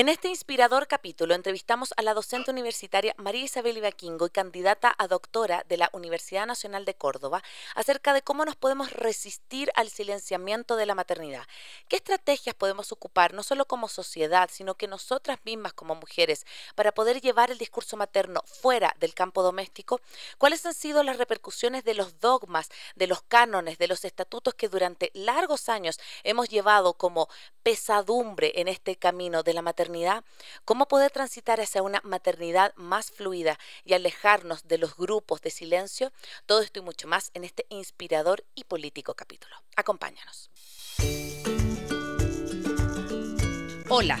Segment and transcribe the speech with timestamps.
[0.00, 5.08] En este inspirador capítulo entrevistamos a la docente universitaria María Isabel Ibaquingo y candidata a
[5.08, 7.42] doctora de la Universidad Nacional de Córdoba
[7.74, 11.42] acerca de cómo nos podemos resistir al silenciamiento de la maternidad.
[11.86, 16.92] ¿Qué estrategias podemos ocupar no solo como sociedad, sino que nosotras mismas como mujeres para
[16.92, 20.00] poder llevar el discurso materno fuera del campo doméstico?
[20.38, 24.70] ¿Cuáles han sido las repercusiones de los dogmas, de los cánones, de los estatutos que
[24.70, 27.28] durante largos años hemos llevado como
[27.62, 29.89] pesadumbre en este camino de la maternidad,
[30.64, 36.12] cómo poder transitar hacia una maternidad más fluida y alejarnos de los grupos de silencio,
[36.46, 39.56] todo esto y mucho más en este inspirador y político capítulo.
[39.76, 40.50] Acompáñanos.
[43.88, 44.20] Hola,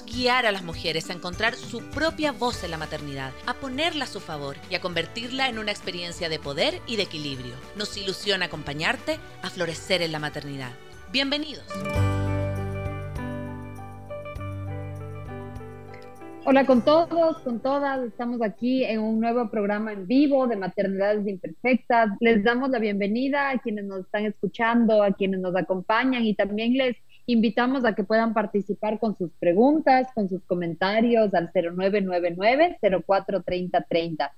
[0.00, 4.08] guiar a las mujeres a encontrar su propia voz en la maternidad, a ponerla a
[4.08, 7.54] su favor y a convertirla en una experiencia de poder y de equilibrio.
[7.76, 10.70] Nos ilusiona acompañarte a florecer en la maternidad.
[11.12, 11.66] Bienvenidos.
[16.44, 18.02] Hola con todos, con todas.
[18.02, 22.08] Estamos aquí en un nuevo programa en vivo de Maternidades Imperfectas.
[22.18, 26.72] Les damos la bienvenida a quienes nos están escuchando, a quienes nos acompañan y también
[26.72, 34.30] les invitamos a que puedan participar con sus preguntas, con sus comentarios al 0999-043030.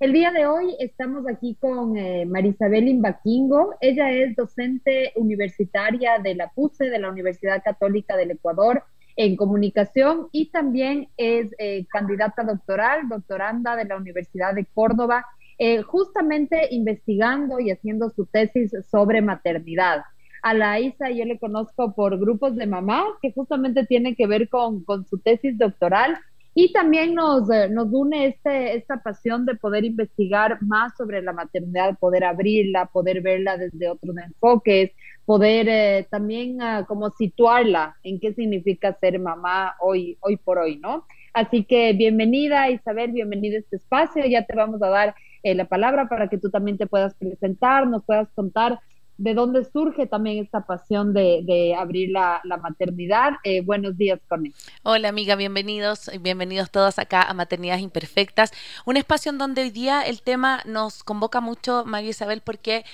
[0.00, 3.74] El día de hoy estamos aquí con eh, Marisabel Imbaquingo.
[3.80, 8.84] Ella es docente universitaria de la PUSE, de la Universidad Católica del Ecuador,
[9.16, 15.26] en comunicación y también es eh, candidata doctoral, doctoranda de la Universidad de Córdoba,
[15.58, 20.04] eh, justamente investigando y haciendo su tesis sobre maternidad.
[20.42, 24.48] A la Isa yo le conozco por grupos de mamás que justamente tienen que ver
[24.48, 26.18] con, con su tesis doctoral
[26.54, 31.32] y también nos, eh, nos une este, esta pasión de poder investigar más sobre la
[31.32, 34.90] maternidad, poder abrirla, poder verla desde otros enfoques,
[35.24, 40.78] poder eh, también uh, como situarla en qué significa ser mamá hoy, hoy por hoy,
[40.78, 41.04] ¿no?
[41.32, 44.26] Así que bienvenida Isabel, bienvenida a este espacio.
[44.26, 47.86] Ya te vamos a dar eh, la palabra para que tú también te puedas presentar,
[47.86, 48.80] nos puedas contar
[49.18, 53.32] de dónde surge también esta pasión de, abrir la, maternidad.
[53.42, 54.54] Eh, buenos días, Connie.
[54.84, 58.52] Hola, amiga, bienvenidos, bienvenidos todos acá a Maternidades Imperfectas,
[58.86, 62.84] un espacio en donde hoy día el tema nos convoca mucho, María Isabel, porque...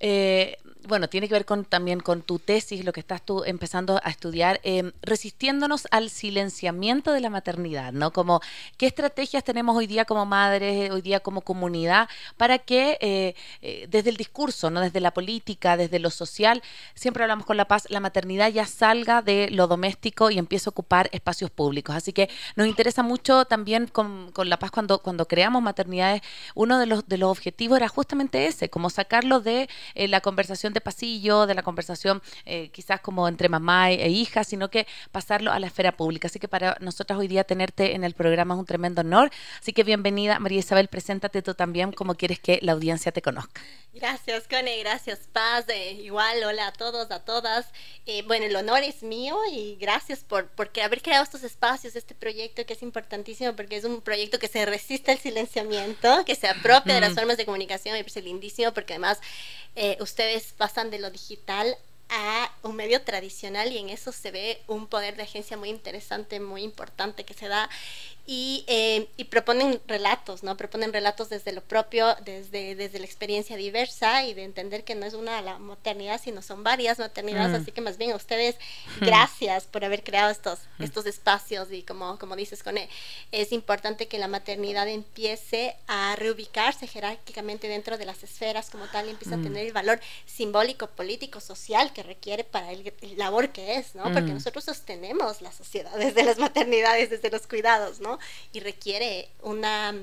[0.00, 4.00] Eh, bueno, tiene que ver con, también con tu tesis, lo que estás tú empezando
[4.02, 8.12] a estudiar, em, resistiéndonos al silenciamiento de la maternidad, ¿no?
[8.12, 8.40] Como
[8.76, 13.86] qué estrategias tenemos hoy día como madres, hoy día como comunidad, para que eh, eh,
[13.90, 14.80] desde el discurso, ¿no?
[14.80, 16.62] Desde la política, desde lo social,
[16.94, 20.70] siempre hablamos con La Paz, la maternidad ya salga de lo doméstico y empiece a
[20.70, 21.96] ocupar espacios públicos.
[21.96, 26.22] Así que nos interesa mucho también con, con La Paz cuando, cuando creamos maternidades,
[26.54, 30.73] uno de los, de los objetivos era justamente ese, como sacarlo de eh, la conversación
[30.74, 35.52] de pasillo, de la conversación eh, quizás como entre mamá e, hija, sino que pasarlo
[35.52, 36.28] a la esfera pública.
[36.28, 39.30] Así que para nosotras hoy día tenerte en el programa es un tremendo honor.
[39.60, 43.62] Así que bienvenida, María Isabel, preséntate tú también como quieres que la audiencia te conozca.
[43.94, 45.66] Gracias, Cone, gracias, Paz.
[46.00, 47.66] igual, hola a todos, a todas.
[48.06, 52.14] Eh, bueno, el honor es mío y gracias por, por haber creado estos espacios, este
[52.14, 56.48] proyecto que es importantísimo porque es un proyecto que se resiste al silenciamiento, que se
[56.48, 59.20] apropia de las formas de comunicación, me parece lindísimo porque además
[59.76, 61.76] eh, ustedes pasan de lo digital
[62.08, 66.40] a un medio tradicional y en eso se ve un poder de agencia muy interesante,
[66.40, 67.68] muy importante que se da
[68.26, 70.56] y, eh, y, proponen relatos, ¿no?
[70.56, 75.04] Proponen relatos desde lo propio, desde, desde la experiencia diversa y de entender que no
[75.04, 77.62] es una la maternidad, sino son varias maternidades, mm.
[77.62, 78.56] así que más bien a ustedes,
[79.00, 79.04] mm.
[79.04, 80.84] gracias por haber creado estos, mm.
[80.84, 82.88] estos espacios y como, como dices, Cone,
[83.30, 89.06] es importante que la maternidad empiece a reubicarse jerárquicamente dentro de las esferas como tal
[89.06, 93.76] y empiece a tener el valor simbólico, político, social que requiere para el, labor que
[93.76, 94.04] es, ¿no?
[94.04, 98.13] Porque nosotros sostenemos la sociedad desde las maternidades, desde los cuidados, ¿no?
[98.52, 99.94] Y requiere una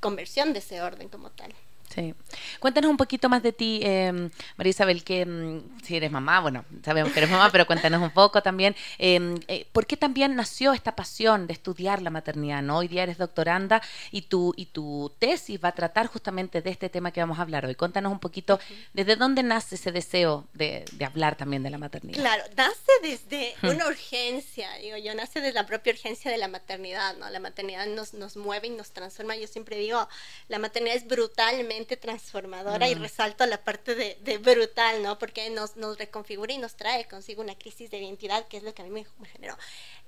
[0.00, 1.54] conversión de ese orden como tal.
[1.94, 2.14] Sí.
[2.60, 6.64] Cuéntanos un poquito más de ti, eh, María Isabel, que mm, si eres mamá, bueno,
[6.84, 10.74] sabemos que eres mamá, pero cuéntanos un poco también, em, eh, ¿por qué también nació
[10.74, 12.62] esta pasión de estudiar la maternidad?
[12.62, 12.78] ¿no?
[12.78, 16.88] Hoy día eres doctoranda y tu, y tu tesis va a tratar justamente de este
[16.88, 17.74] tema que vamos a hablar hoy.
[17.74, 18.60] Cuéntanos un poquito,
[18.92, 22.20] ¿desde dónde nace ese deseo de, de hablar también de la maternidad?
[22.20, 27.16] Claro, nace desde una urgencia, digo yo, nace desde la propia urgencia de la maternidad,
[27.16, 27.30] ¿no?
[27.30, 29.36] La maternidad nos, nos mueve y nos transforma.
[29.36, 30.06] Yo siempre digo,
[30.48, 33.00] la maternidad es brutalmente transformadora y mm.
[33.00, 35.18] resalto la parte de, de, brutal, ¿no?
[35.18, 38.74] Porque nos, nos reconfigura y nos trae consigo una crisis de identidad, que es lo
[38.74, 39.56] que a mí me, me generó.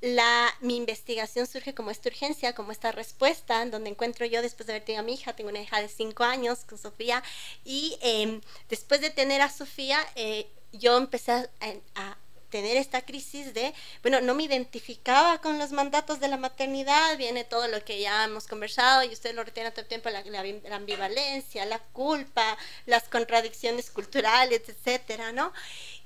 [0.00, 4.74] La, mi investigación surge como esta urgencia, como esta respuesta, donde encuentro yo después de
[4.74, 7.22] haber tenido a mi hija, tengo una hija de cinco años con Sofía,
[7.64, 11.48] y eh, después de tener a Sofía, eh, yo empecé a,
[11.94, 12.16] a
[12.50, 17.44] tener esta crisis de, bueno, no me identificaba con los mandatos de la maternidad, viene
[17.44, 20.76] todo lo que ya hemos conversado y usted lo retiene todo el tiempo, la, la,
[20.76, 25.52] ambivalencia, la culpa, las contradicciones culturales, etcétera, ¿no?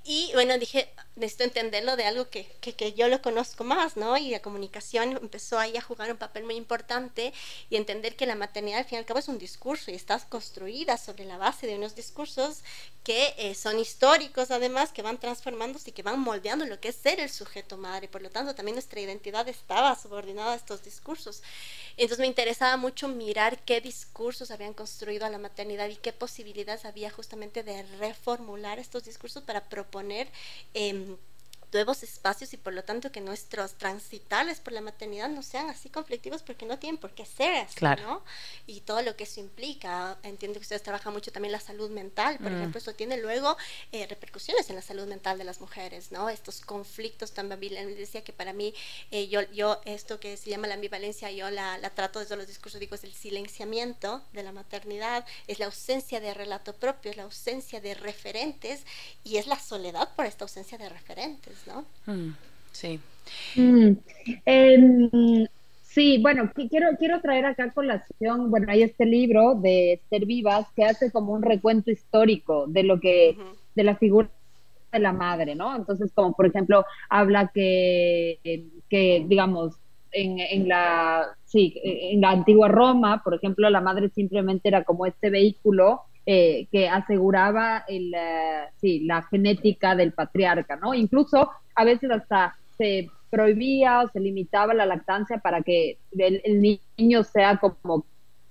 [0.07, 4.19] Y bueno, dije, necesito entenderlo de algo que, que, que, yo lo conozco más, ¿no?
[4.19, 7.33] Y la comunicación empezó ahí a jugar un papel muy importante
[7.71, 10.19] y entender que la maternidad al fin y al cabo es un discurso y está
[10.29, 12.63] construida sobre la base de unos discursos
[13.03, 16.97] que eh, son históricos además, que van transformándose y que van moldeando lo que es
[16.97, 18.09] ser el sujeto madre.
[18.09, 21.43] Por lo tanto, también nuestra identidad estaba subordinada a estos discursos.
[21.97, 26.85] Entonces me interesaba mucho mirar qué discursos habían construido a la maternidad y qué posibilidades
[26.85, 29.94] había justamente de reformular estos discursos para proponer...
[30.75, 31.17] Eh,
[31.75, 35.91] nuevos espacios y por lo tanto que nuestros transitales por la maternidad no sean así
[35.91, 38.23] conflictivos porque no tienen por qué ser así, ¿no?
[38.67, 40.17] Y todo lo que eso implica.
[40.23, 42.57] Entiendo que ustedes trabajan mucho también la salud mental, por mm.
[42.57, 43.57] ejemplo, eso tiene luego
[43.93, 46.29] eh, repercusiones en la salud mental de las mujeres, ¿no?
[46.31, 48.75] Estos conflictos tan decía que para mí,
[49.11, 52.47] eh, yo, yo, esto que se llama la ambivalencia, yo la, la trato desde los
[52.47, 57.17] discursos, digo, es el silenciamiento de la maternidad, es la ausencia de relato propio, es
[57.17, 58.85] la ausencia de referentes
[59.25, 61.64] y es la soledad por esta ausencia de referentes.
[61.67, 61.85] ¿No?
[62.13, 62.35] Mm,
[62.73, 63.01] sí.
[63.57, 63.93] Mm,
[64.45, 65.47] em,
[65.83, 70.85] sí, bueno, quiero, quiero traer acá colación, bueno, hay este libro de Esther Vivas que
[70.85, 73.37] hace como un recuento histórico de lo que,
[73.75, 74.29] de la figura
[74.93, 75.75] de la madre, ¿no?
[75.75, 78.39] Entonces, como por ejemplo, habla que,
[78.89, 79.75] que digamos,
[80.13, 85.07] en, en, la, sí, en la antigua Roma, por ejemplo, la madre simplemente era como
[85.07, 90.95] este vehículo eh, que aseguraba el, eh, sí, la genética del patriarca, ¿no?
[90.95, 97.25] Incluso a veces hasta se prohibía o se limitaba la lactancia para que el, niño
[97.25, 98.07] sea como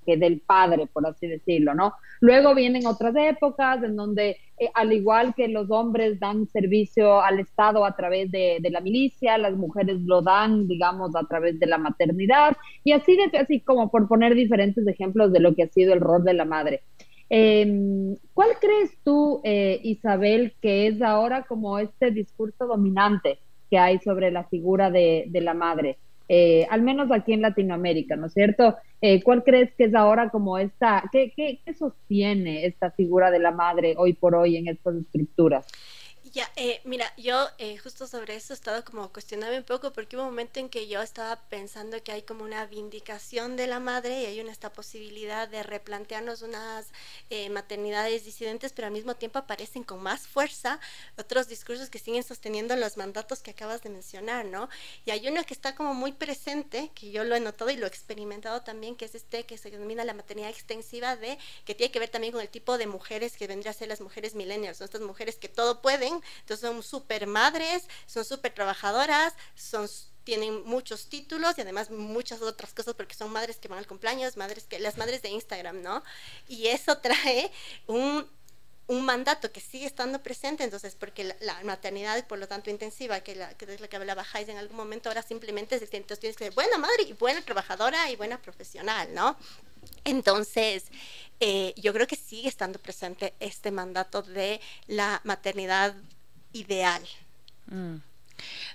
[0.05, 1.93] que del padre, por así decirlo, ¿no?
[2.19, 7.39] Luego vienen otras épocas en donde, eh, al igual que los hombres dan servicio al
[7.39, 11.65] Estado a través de, de, la milicia, las mujeres lo dan, digamos, a través de
[11.65, 15.67] la maternidad, y así, de, así como por poner diferentes ejemplos de lo que ha
[15.69, 16.83] sido el rol de la madre.
[17.35, 23.39] Eh, ¿Cuál crees tú, eh, Isabel, que es ahora como este discurso dominante
[23.71, 25.97] que hay sobre la figura de, de la madre?
[26.29, 28.77] Eh, al menos aquí en Latinoamérica, ¿no es cierto?
[29.01, 33.39] Eh, ¿Cuál crees que es ahora como esta, qué, qué, qué sostiene esta figura de
[33.39, 35.65] la madre hoy por hoy en estas estructuras?
[36.33, 40.15] Ya, eh, mira, yo eh, justo sobre eso he estado como cuestionando un poco porque
[40.15, 43.79] hubo un momento en que yo estaba pensando que hay como una vindicación de la
[43.79, 46.87] madre y hay una esta posibilidad de replantearnos unas
[47.29, 50.79] eh, maternidades disidentes, pero al mismo tiempo aparecen con más fuerza
[51.19, 54.69] otros discursos que siguen sosteniendo los mandatos que acabas de mencionar, ¿no?
[55.05, 57.85] Y hay uno que está como muy presente, que yo lo he notado y lo
[57.85, 61.91] he experimentado también, que es este que se denomina la maternidad extensiva de, que tiene
[61.91, 64.79] que ver también con el tipo de mujeres que vendría a ser las mujeres millennials,
[64.79, 64.85] ¿no?
[64.85, 69.87] estas mujeres que todo pueden, entonces son súper madres, son súper trabajadoras, son
[70.23, 74.37] tienen muchos títulos y además muchas otras cosas porque son madres que van al cumpleaños,
[74.37, 76.01] madres que las madres de Instagram, ¿no?
[76.47, 77.51] Y eso trae
[77.87, 78.25] un
[78.87, 83.21] un mandato que sigue estando presente, entonces, porque la, la maternidad, por lo tanto, intensiva,
[83.21, 86.19] que, la, que es la que hablaba Jais en algún momento, ahora simplemente es entonces
[86.19, 89.37] tienes que ser buena madre y buena trabajadora y buena profesional, ¿no?
[90.03, 90.85] Entonces,
[91.39, 95.95] eh, yo creo que sigue estando presente este mandato de la maternidad
[96.53, 97.01] ideal.
[97.67, 97.97] Mm.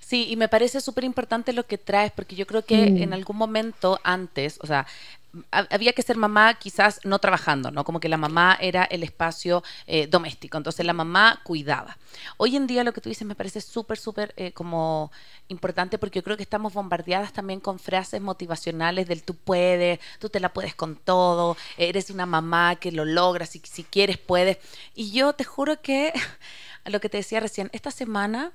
[0.00, 3.02] Sí, y me parece súper importante lo que traes, porque yo creo que mm.
[3.02, 4.86] en algún momento antes, o sea,
[5.50, 7.85] había que ser mamá quizás no trabajando, ¿no?
[7.85, 11.99] Como que la mamá era el espacio eh, doméstico, entonces la mamá cuidaba.
[12.38, 15.12] Hoy en día lo que tú dices me parece súper, súper eh, como
[15.49, 20.28] importante porque yo creo que estamos bombardeadas también con frases motivacionales del tú puedes, tú
[20.28, 24.58] te la puedes con todo, eres una mamá que lo logras, y si quieres puedes.
[24.94, 26.12] Y yo te juro que,
[26.87, 28.52] lo que te decía recién, esta semana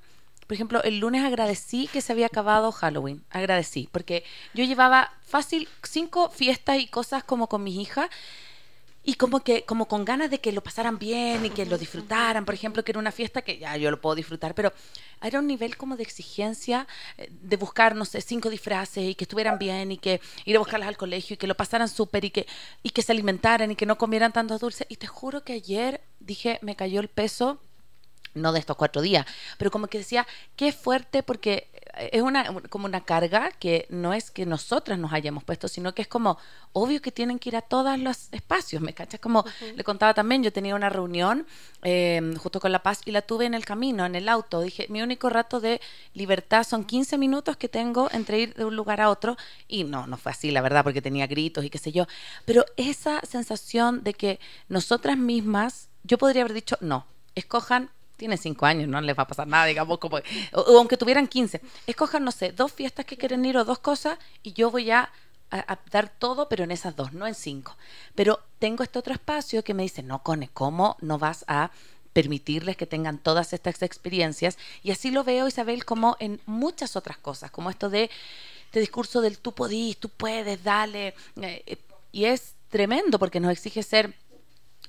[0.48, 3.24] por ejemplo, el lunes agradecí que se había acabado Halloween.
[3.30, 4.24] Agradecí, porque
[4.54, 8.10] yo llevaba fácil cinco fiestas y cosas como con mis hijas.
[9.06, 12.46] y como que como con ganas de que lo pasaran bien y que lo disfrutaran,
[12.46, 14.72] por ejemplo, que era una fiesta que ya yo lo puedo disfrutar, pero
[15.22, 19.26] era un nivel como de exigencia eh, de buscar, no sé, cinco disfraces y que
[19.26, 22.32] estuvieran bien y que ir a buscarlas al colegio y que lo pasaran súper y
[22.32, 22.48] que,
[22.82, 24.88] y que se alimentaran y que no comieran tantos dulces.
[24.90, 27.60] Y te juro que ayer dije, me cayó el peso
[28.34, 29.25] no de estos cuatro días,
[29.58, 31.70] pero como que decía, qué fuerte porque
[32.12, 36.02] es una como una carga que no es que nosotras nos hayamos puesto, sino que
[36.02, 36.38] es como
[36.72, 39.20] obvio que tienen que ir a todos los espacios, ¿me cachas?
[39.20, 41.46] Como le contaba también, yo tenía una reunión
[41.84, 44.62] em, justo con La Paz y la tuve en el camino, en el auto.
[44.62, 45.82] Dije, mi único rato de
[46.13, 49.38] libertad son 15 minutos que tengo entre ir de un lugar a otro
[49.68, 52.08] y no, no fue así, la verdad, porque tenía gritos y qué sé yo,
[52.46, 58.65] pero esa sensación de que nosotras mismas, yo podría haber dicho, no, escojan tiene cinco
[58.65, 60.17] años, no les va a pasar nada, digamos, como,
[60.53, 64.17] o, aunque tuvieran 15, escojan, no sé, dos fiestas que quieren ir o dos cosas
[64.43, 65.10] y yo voy a,
[65.51, 67.75] a, dar todo, pero en esas dos, no en cinco.
[68.15, 71.72] Pero tengo este otro espacio que me dice, no, Cone, ¿cómo no vas a
[72.13, 74.58] permitirles que tengan todas estas experiencias?
[74.84, 78.10] Y así lo veo, Isabel, como en muchas otras cosas, como esto de
[78.65, 81.10] este discurso del tú podís, tú puedes, dale.
[81.41, 81.77] Eh, eh,
[82.12, 84.15] y es tremendo porque nos exige ser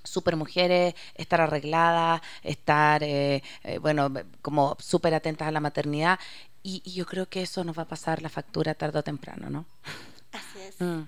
[0.05, 6.19] super mujeres, estar arregladas, estar, eh, eh, bueno, como súper atentas a la maternidad.
[6.63, 9.67] Y, yo creo que eso nos va a pasar la factura tarde o temprano, ¿no?
[10.33, 10.81] Así es.
[10.81, 11.03] Mm.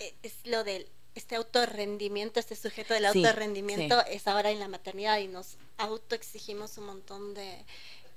[0.00, 5.18] Eh, es lo del este autorrendimiento, este sujeto del autorrendimiento es ahora en la maternidad
[5.18, 7.64] y nos autoexigimos un montón de,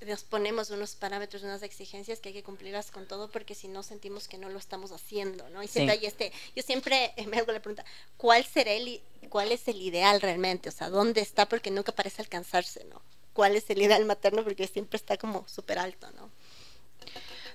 [0.05, 3.83] nos ponemos unos parámetros, unas exigencias que hay que cumplirlas con todo porque si no
[3.83, 5.63] sentimos que no lo estamos haciendo, ¿no?
[5.63, 7.85] Y siempre hay este, yo siempre me hago la pregunta,
[8.17, 10.69] ¿cuál será el, cuál es el ideal realmente?
[10.69, 11.47] O sea, ¿dónde está?
[11.47, 13.01] Porque nunca parece alcanzarse, ¿no?
[13.33, 14.43] ¿Cuál es el ideal materno?
[14.43, 16.29] Porque siempre está como súper alto, ¿no?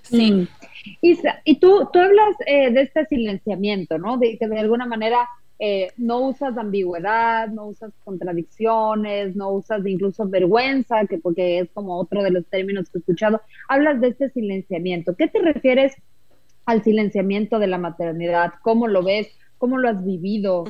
[0.01, 0.31] Sí.
[0.31, 0.47] Mm.
[1.01, 4.17] Isa, y tú, tú hablas eh, de este silenciamiento, ¿no?
[4.17, 5.27] De que de alguna manera
[5.59, 11.97] eh, no usas ambigüedad, no usas contradicciones, no usas incluso vergüenza, que porque es como
[11.97, 13.41] otro de los términos que he escuchado.
[13.69, 15.15] Hablas de este silenciamiento.
[15.15, 15.95] ¿Qué te refieres
[16.65, 18.53] al silenciamiento de la maternidad?
[18.61, 19.27] ¿Cómo lo ves?
[19.57, 20.65] ¿Cómo lo has vivido?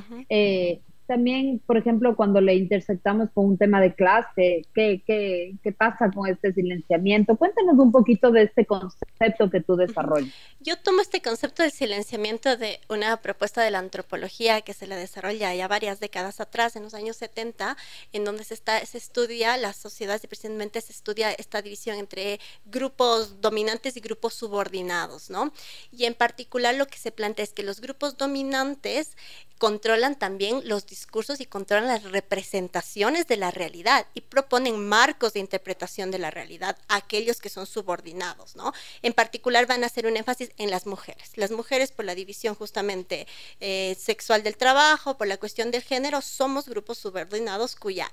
[1.08, 6.10] También, por ejemplo, cuando le intersectamos con un tema de clase, ¿qué, qué, qué pasa
[6.12, 7.36] con este silenciamiento?
[7.36, 10.34] Cuéntanos un poquito de este concepto que tú desarrollas.
[10.60, 14.96] Yo tomo este concepto del silenciamiento de una propuesta de la antropología que se le
[14.96, 17.76] desarrolla ya varias décadas atrás, en los años 70,
[18.14, 22.40] en donde se, está, se estudia las sociedades y precisamente se estudia esta división entre
[22.66, 25.52] grupos dominantes y grupos subordinados, ¿no?
[25.92, 29.18] Y en particular lo que se plantea es que los grupos dominantes
[29.64, 35.40] controlan también los discursos y controlan las representaciones de la realidad y proponen marcos de
[35.40, 38.74] interpretación de la realidad a aquellos que son subordinados, ¿no?
[39.02, 41.32] En particular van a hacer un énfasis en las mujeres.
[41.36, 43.28] Las mujeres por la división justamente
[43.60, 48.12] eh, sexual del trabajo, por la cuestión del género, somos grupos subordinados cuya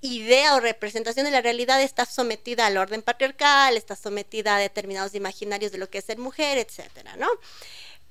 [0.00, 5.14] idea o representación de la realidad está sometida al orden patriarcal, está sometida a determinados
[5.14, 7.28] imaginarios de lo que es ser mujer, etcétera, ¿no?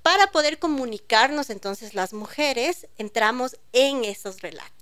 [0.01, 4.78] Para poder comunicarnos entonces las mujeres, entramos en esos relatos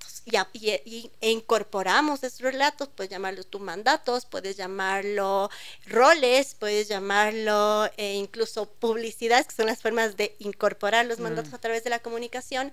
[0.54, 5.50] y, e incorporamos esos relatos, puedes llamarlo tu mandatos, puedes llamarlo
[5.86, 11.56] roles, puedes llamarlo eh, incluso publicidades, que son las formas de incorporar los mandatos mm.
[11.56, 12.72] a través de la comunicación,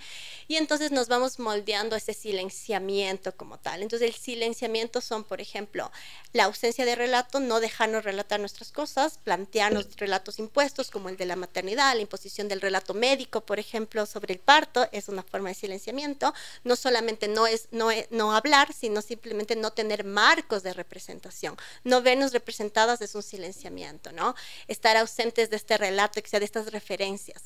[0.49, 3.83] y entonces nos vamos moldeando ese silenciamiento como tal.
[3.83, 5.93] Entonces el silenciamiento son, por ejemplo,
[6.33, 11.27] la ausencia de relato, no dejarnos relatar nuestras cosas, plantearnos relatos impuestos como el de
[11.27, 15.51] la maternidad, la imposición del relato médico, por ejemplo, sobre el parto, es una forma
[15.51, 16.35] de silenciamiento,
[16.65, 21.57] no solamente no es, no, no hablar, sino simplemente no tener marcos de representación.
[21.83, 24.35] No vernos representadas es un silenciamiento, ¿no?
[24.69, 27.45] Estar ausentes de este relato, que sea de estas referencias.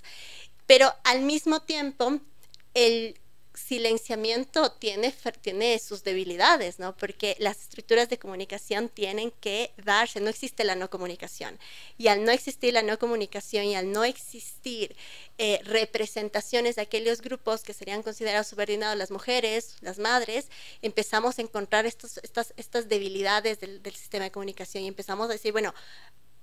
[0.66, 2.20] Pero al mismo tiempo,
[2.74, 3.18] el
[3.68, 6.96] silenciamiento tiene, tiene sus debilidades, ¿no?
[6.96, 11.58] Porque las estructuras de comunicación tienen que darse, no existe la no comunicación.
[11.98, 14.96] Y al no existir la no comunicación y al no existir
[15.36, 20.48] eh, representaciones de aquellos grupos que serían considerados subordinados, las mujeres, las madres,
[20.80, 25.32] empezamos a encontrar estos, estas, estas debilidades del, del sistema de comunicación y empezamos a
[25.32, 25.74] decir, bueno,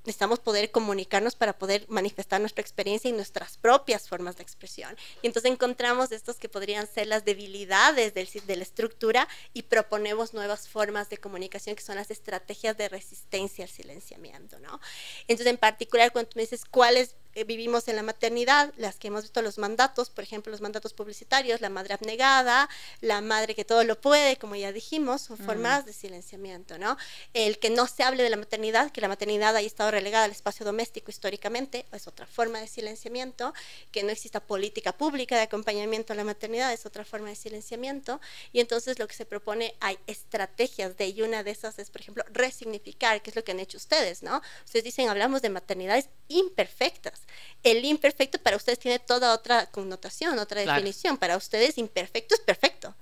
[0.05, 4.95] necesitamos poder comunicarnos para poder manifestar nuestra experiencia y nuestras propias formas de expresión.
[5.21, 10.33] Y entonces encontramos estos que podrían ser las debilidades del, de la estructura y proponemos
[10.33, 14.79] nuevas formas de comunicación que son las estrategias de resistencia al silenciamiento, ¿no?
[15.27, 18.95] Entonces, en particular, cuando tú me dices cuál es eh, vivimos en la maternidad, las
[18.95, 22.69] que hemos visto los mandatos, por ejemplo, los mandatos publicitarios, la madre abnegada,
[23.01, 25.45] la madre que todo lo puede, como ya dijimos, son mm.
[25.45, 26.97] formas de silenciamiento, ¿no?
[27.33, 30.31] El que no se hable de la maternidad, que la maternidad haya estado relegada al
[30.31, 33.53] espacio doméstico históricamente, es otra forma de silenciamiento,
[33.91, 38.21] que no exista política pública de acompañamiento a la maternidad, es otra forma de silenciamiento,
[38.53, 41.99] y entonces lo que se propone, hay estrategias de, y una de esas es, por
[41.99, 44.41] ejemplo, resignificar, que es lo que han hecho ustedes, ¿no?
[44.63, 47.24] Ustedes dicen, hablamos de maternidades imperfectas.
[47.63, 51.17] El imperfecto para ustedes tiene toda otra connotación, otra definición.
[51.17, 52.93] Para ustedes, imperfecto es perfecto.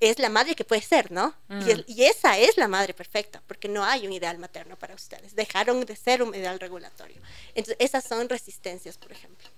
[0.00, 1.34] Es la madre que puede ser, ¿no?
[1.48, 1.60] Mm.
[1.86, 5.36] Y, esa es la madre perfecta, porque no hay un ideal materno para ustedes.
[5.36, 7.20] Dejaron de ser un ideal regulatorio.
[7.54, 9.48] Entonces, esas son resistencias, por ejemplo.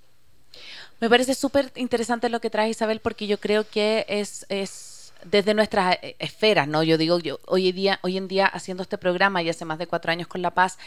[1.00, 4.93] Me parece súper interesante lo que trae Isabel, porque yo creo que es, es
[5.25, 6.83] desde nuestras eh, esferas, ¿no?
[6.83, 9.78] Yo digo, yo hoy en día, hoy en día haciendo este programa y hace más
[9.78, 10.78] de cuatro años con La Paz,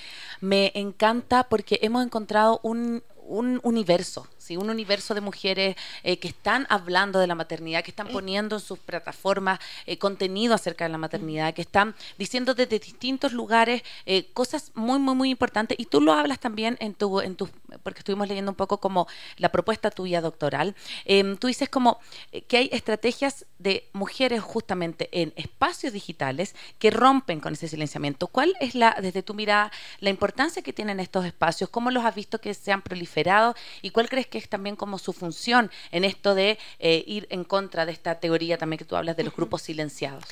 [0.42, 4.58] me encanta porque hemos encontrado un, un universo, ¿sí?
[4.58, 8.62] un universo de mujeres eh, que están hablando de la maternidad, que están poniendo en
[8.62, 14.28] sus plataformas eh, contenido acerca de la maternidad, que están diciendo desde distintos lugares eh,
[14.34, 15.78] cosas muy, muy, muy importantes.
[15.80, 17.50] Y tú lo hablas también en tu, en tu,
[17.84, 20.76] porque estuvimos leyendo un poco como la propuesta tuya doctoral.
[21.06, 22.00] Em, tú dices como
[22.48, 28.28] que hay estrategias de mujeres justamente en espacios digitales que rompen con ese silenciamiento.
[28.28, 31.70] ¿Cuál es la, desde tu mirada, la importancia que tienen estos espacios?
[31.70, 33.56] ¿Cómo los has visto que se han proliferado?
[33.82, 37.44] ¿Y cuál crees que es también como su función en esto de eh, ir en
[37.44, 40.24] contra de esta teoría también que tú hablas de los grupos silenciados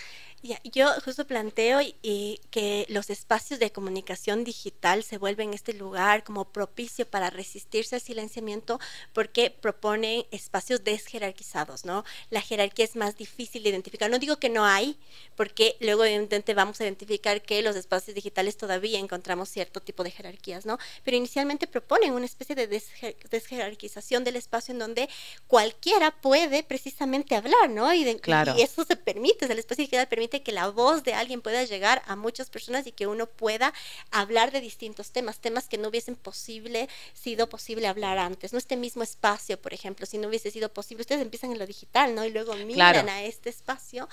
[0.63, 6.45] yo justo planteo y, que los espacios de comunicación digital se vuelven este lugar como
[6.45, 8.79] propicio para resistirse al silenciamiento
[9.13, 12.05] porque proponen espacios desjerarquizados, ¿no?
[12.29, 14.09] La jerarquía es más difícil de identificar.
[14.09, 14.97] No digo que no hay,
[15.35, 20.11] porque luego evidentemente vamos a identificar que los espacios digitales todavía encontramos cierto tipo de
[20.11, 20.77] jerarquías, ¿no?
[21.03, 25.09] Pero inicialmente proponen una especie de desjerarquización del espacio en donde
[25.47, 27.93] cualquiera puede precisamente hablar, ¿no?
[27.93, 31.63] Y, y eso se permite, el espacio digital permite que la voz de alguien pueda
[31.63, 33.73] llegar a muchas personas y que uno pueda
[34.11, 38.53] hablar de distintos temas, temas que no hubiesen posible, sido posible hablar antes.
[38.53, 41.67] No este mismo espacio, por ejemplo, si no hubiese sido posible, ustedes empiezan en lo
[41.67, 42.25] digital, ¿no?
[42.25, 44.07] Y luego miran a este espacio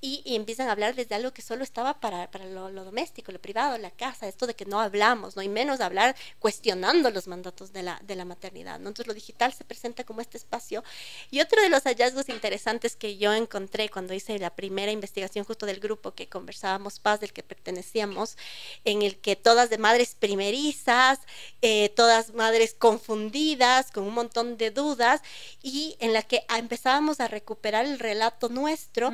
[0.00, 3.76] y, empiezan a hablar desde algo que solo estaba para, para lo, doméstico, lo privado,
[3.78, 5.42] la casa, esto de que no hablamos, ¿no?
[5.42, 8.88] Y menos hablar cuestionando los mandatos de la, de la maternidad, ¿no?
[8.88, 10.84] Entonces lo digital se presenta como este espacio.
[11.30, 15.57] Y otro de los hallazgos interesantes que yo encontré cuando hice la primera investigación justo
[15.66, 18.36] del grupo que conversábamos, Paz, del que pertenecíamos,
[18.84, 21.20] en el que todas de madres primerizas,
[21.62, 25.20] eh, todas madres confundidas, con un montón de dudas,
[25.62, 29.12] y en la que empezábamos a recuperar el relato nuestro.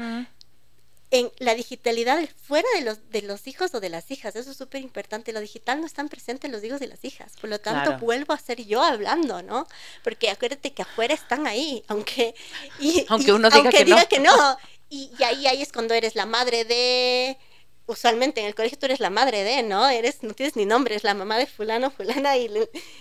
[1.11, 4.35] en la digitalidad fuera de los, de los hijos o de las hijas.
[4.35, 5.33] Eso es súper importante.
[5.33, 7.35] Lo digital no está presente en los hijos y las hijas.
[7.40, 9.68] Por lo tanto, vuelvo a ser yo hablando, ¿no?
[10.02, 12.35] Porque acuérdate que afuera están ahí, aunque,
[12.80, 14.09] y, aunque uno diga, que, diga no.
[14.09, 14.59] que no.
[14.94, 17.37] Y, ahí, ahí es cuando eres la madre de
[17.87, 19.88] usualmente en el colegio tú eres la madre de, ¿no?
[19.88, 22.48] Eres, no tienes ni nombre, es la mamá de fulano, fulana y,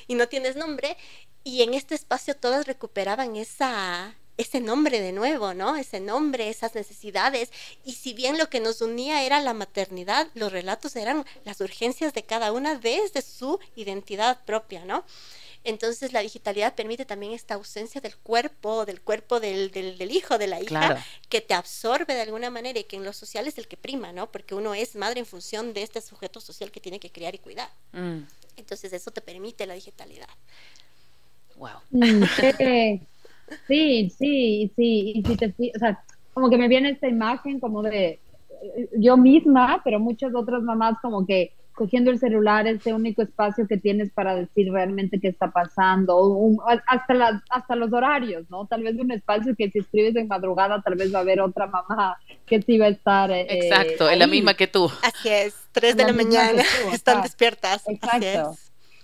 [0.07, 0.97] y no tienes nombre.
[1.43, 5.75] Y en este espacio todas recuperaban esa, ese nombre de nuevo, ¿no?
[5.75, 7.51] Ese nombre, esas necesidades.
[7.85, 12.13] Y si bien lo que nos unía era la maternidad, los relatos eran las urgencias
[12.13, 15.05] de cada una desde su identidad propia, ¿no?
[15.65, 20.47] Entonces la digitalidad permite también esta ausencia del cuerpo, del cuerpo del, del, hijo, de
[20.47, 23.67] la hija, que te absorbe de alguna manera y que en lo social es el
[23.67, 24.29] que prima, ¿no?
[24.29, 27.37] Porque uno es madre en función de este sujeto social que tiene que criar y
[27.37, 27.69] cuidar.
[27.93, 28.23] Mm.
[28.57, 30.27] Entonces eso te permite la digitalidad.
[31.55, 31.79] Wow.
[31.91, 32.23] Mm,
[33.67, 35.13] sí, sí, sí.
[35.15, 38.19] Y si te, o sea, como que me viene esta imagen como de
[38.75, 43.67] eh, yo misma, pero muchas otras mamás como que cogiendo el celular, ese único espacio
[43.67, 46.37] que tienes para decir realmente qué está pasando,
[46.87, 48.67] hasta, las, hasta los horarios, ¿no?
[48.67, 51.67] Tal vez un espacio que si escribes en madrugada, tal vez va a haber otra
[51.67, 53.31] mamá que sí va a estar.
[53.31, 54.89] Eh, Exacto, es la misma que tú.
[55.01, 57.87] Así es, tres de la, mañana, están despiertas.
[57.87, 58.55] Exacto.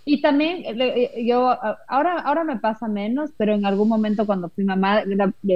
[0.05, 1.55] Y también, eh, yo,
[1.87, 5.03] ahora, ahora me pasa menos, pero en algún momento cuando fui mamá,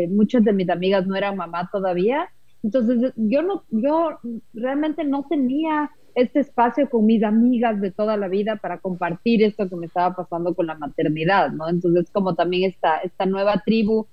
[0.09, 2.29] muchas de mis amigas no eran mamá todavía,
[2.61, 4.19] entonces yo no, yo
[4.53, 9.69] realmente no tenía este espacio con mis amigas de toda la vida para compartir esto
[9.69, 11.69] que me estaba pasando con la maternidad, ¿no?
[11.69, 14.07] Entonces, como también esta, esta nueva tribu,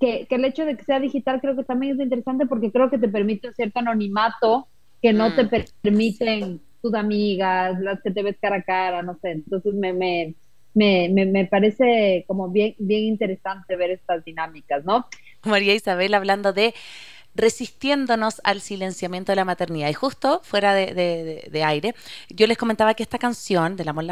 [0.00, 2.88] que, que el hecho de que sea digital creo que también es interesante porque creo
[2.88, 4.68] que te permite un cierto anonimato
[5.00, 5.50] que no te mm.
[5.82, 9.32] permiten tus amigas, las que te ves cara a cara, no sé.
[9.32, 10.34] Entonces, me, me,
[10.74, 15.06] me, me, parece como bien, bien interesante ver estas dinámicas, ¿no?
[15.44, 16.74] María Isabel hablando de
[17.34, 19.88] resistiéndonos al silenciamiento de la maternidad.
[19.88, 21.94] Y justo fuera de, aire,
[22.28, 24.08] yo les comentaba que esta canción de La Mon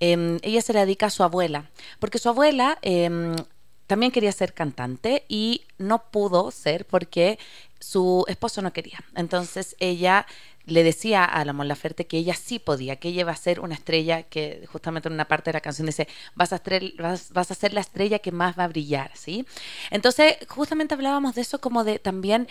[0.00, 3.34] em, ella se la dedica a su abuela, porque su abuela em,
[3.86, 7.38] también quería ser cantante y no pudo ser porque
[7.80, 9.00] su esposo no quería.
[9.16, 10.26] Entonces ella
[10.66, 13.74] le decía a la Laferte que ella sí podía, que ella iba a ser una
[13.74, 16.62] estrella, que justamente en una parte de la canción dice, vas a,
[17.32, 19.46] vas a ser la estrella que más va a brillar, ¿sí?
[19.90, 22.46] Entonces, justamente hablábamos de eso como de también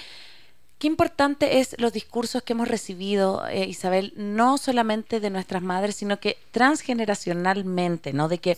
[0.79, 5.97] Qué importante es los discursos que hemos recibido, eh, Isabel, no solamente de nuestras madres,
[5.97, 8.29] sino que transgeneracionalmente, ¿no?
[8.29, 8.57] De que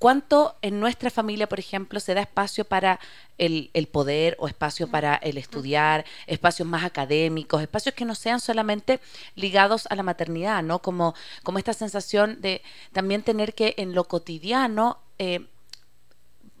[0.00, 2.98] cuánto en nuestra familia, por ejemplo, se da espacio para
[3.38, 8.98] el, poder o espacio para el estudiar, espacios más académicos, espacios que no sean solamente
[9.36, 10.80] ligados a la maternidad, ¿no?
[10.80, 15.46] Como, como esta sensación de también tener que en lo cotidiano eh,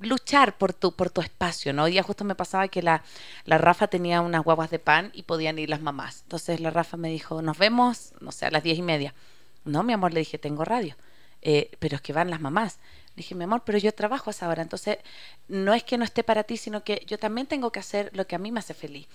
[0.00, 1.84] luchar por tu, por tu espacio, ¿no?
[1.84, 3.02] Hoy día justo me pasaba que la,
[3.44, 6.22] la Rafa tenía unas guaguas de pan y podían ir las mamás.
[6.22, 9.14] Entonces la Rafa me dijo, nos vemos, no sé, a las diez y media.
[9.64, 10.96] No, mi amor, le dije, tengo radio.
[11.42, 12.78] Eh, pero es que van las mamás
[13.22, 14.98] dije, mi amor, pero yo trabajo a esa hora, entonces
[15.48, 18.26] no es que no esté para ti, sino que yo también tengo que hacer lo
[18.26, 19.06] que a mí me hace feliz.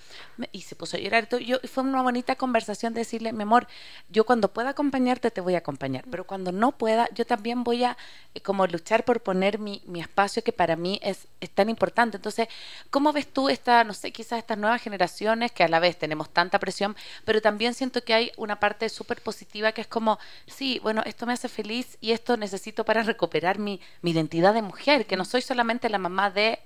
[0.51, 1.27] Y se puso a llorar.
[1.39, 3.67] Yo, fue una bonita conversación decirle, mi amor,
[4.09, 7.83] yo cuando pueda acompañarte te voy a acompañar, pero cuando no pueda, yo también voy
[7.83, 7.97] a
[8.33, 12.17] eh, como luchar por poner mi, mi espacio que para mí es, es tan importante.
[12.17, 12.47] Entonces,
[12.89, 16.29] ¿cómo ves tú esta, no sé, quizás estas nuevas generaciones que a la vez tenemos
[16.29, 20.79] tanta presión, pero también siento que hay una parte súper positiva que es como, sí,
[20.83, 25.05] bueno, esto me hace feliz y esto necesito para recuperar mi, mi identidad de mujer,
[25.05, 26.59] que no soy solamente la mamá de,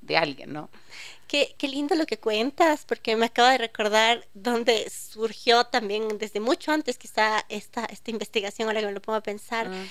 [0.00, 0.70] de alguien, ¿no?
[1.26, 6.40] Qué, qué, lindo lo que cuentas, porque me acaba de recordar donde surgió también desde
[6.40, 9.88] mucho antes quizá esta, esta investigación, ahora que me lo pongo a pensar, mm.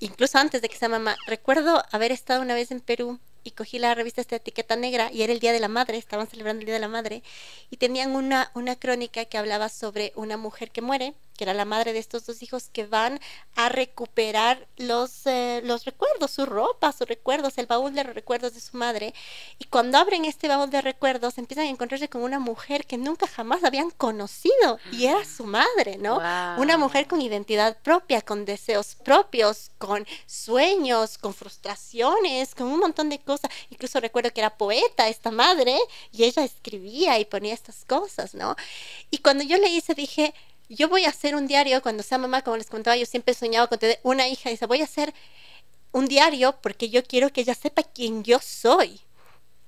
[0.00, 1.16] incluso antes de que sea mamá.
[1.26, 5.22] Recuerdo haber estado una vez en Perú y cogí la revista esta etiqueta negra y
[5.22, 7.22] era el Día de la Madre, estaban celebrando el Día de la Madre
[7.70, 11.64] y tenían una, una crónica que hablaba sobre una mujer que muere, que era la
[11.64, 13.18] madre de estos dos hijos que van
[13.56, 18.60] a recuperar los, eh, los recuerdos, su ropa, sus recuerdos, el baúl de recuerdos de
[18.60, 19.12] su madre
[19.58, 23.26] y cuando abren este baúl de recuerdos empiezan a encontrarse con una mujer que nunca
[23.26, 26.18] jamás habían conocido y era su madre, ¿no?
[26.58, 33.08] Una mujer con identidad propia, con deseos propios, con sueños, con frustraciones, con un montón
[33.08, 35.76] de cosas Incluso recuerdo que era poeta esta madre
[36.12, 38.54] y ella escribía y ponía estas cosas, ¿no?
[39.10, 40.34] Y cuando yo le hice, dije,
[40.68, 43.36] yo voy a hacer un diario cuando sea mamá, como les contaba, yo siempre he
[43.36, 44.50] soñado con tener una hija.
[44.50, 45.12] Y dice, voy a hacer
[45.92, 49.00] un diario porque yo quiero que ella sepa quién yo soy.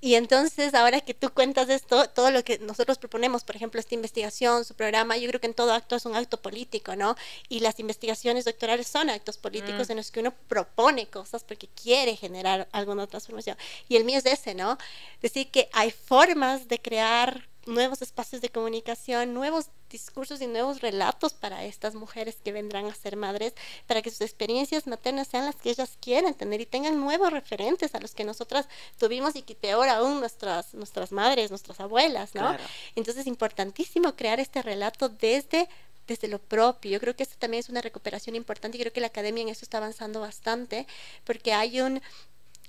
[0.05, 3.95] Y entonces, ahora que tú cuentas esto, todo lo que nosotros proponemos, por ejemplo, esta
[3.95, 7.15] investigación, su programa, yo creo que en todo acto es un acto político, ¿no?
[7.49, 9.91] Y las investigaciones doctorales son actos políticos mm.
[9.91, 13.57] en los que uno propone cosas porque quiere generar alguna transformación.
[13.89, 14.77] Y el mío es ese, ¿no?
[15.23, 21.33] Decir que hay formas de crear nuevos espacios de comunicación, nuevos discursos y nuevos relatos
[21.33, 23.53] para estas mujeres que vendrán a ser madres,
[23.87, 27.95] para que sus experiencias maternas sean las que ellas quieran tener y tengan nuevos referentes
[27.95, 32.55] a los que nosotras tuvimos y que peor aún nuestras, nuestras madres, nuestras abuelas, ¿no?
[32.95, 35.69] Entonces es importantísimo crear este relato desde
[36.07, 36.91] desde lo propio.
[36.91, 39.49] Yo creo que esto también es una recuperación importante y creo que la academia en
[39.49, 40.85] eso está avanzando bastante
[41.23, 42.01] porque hay un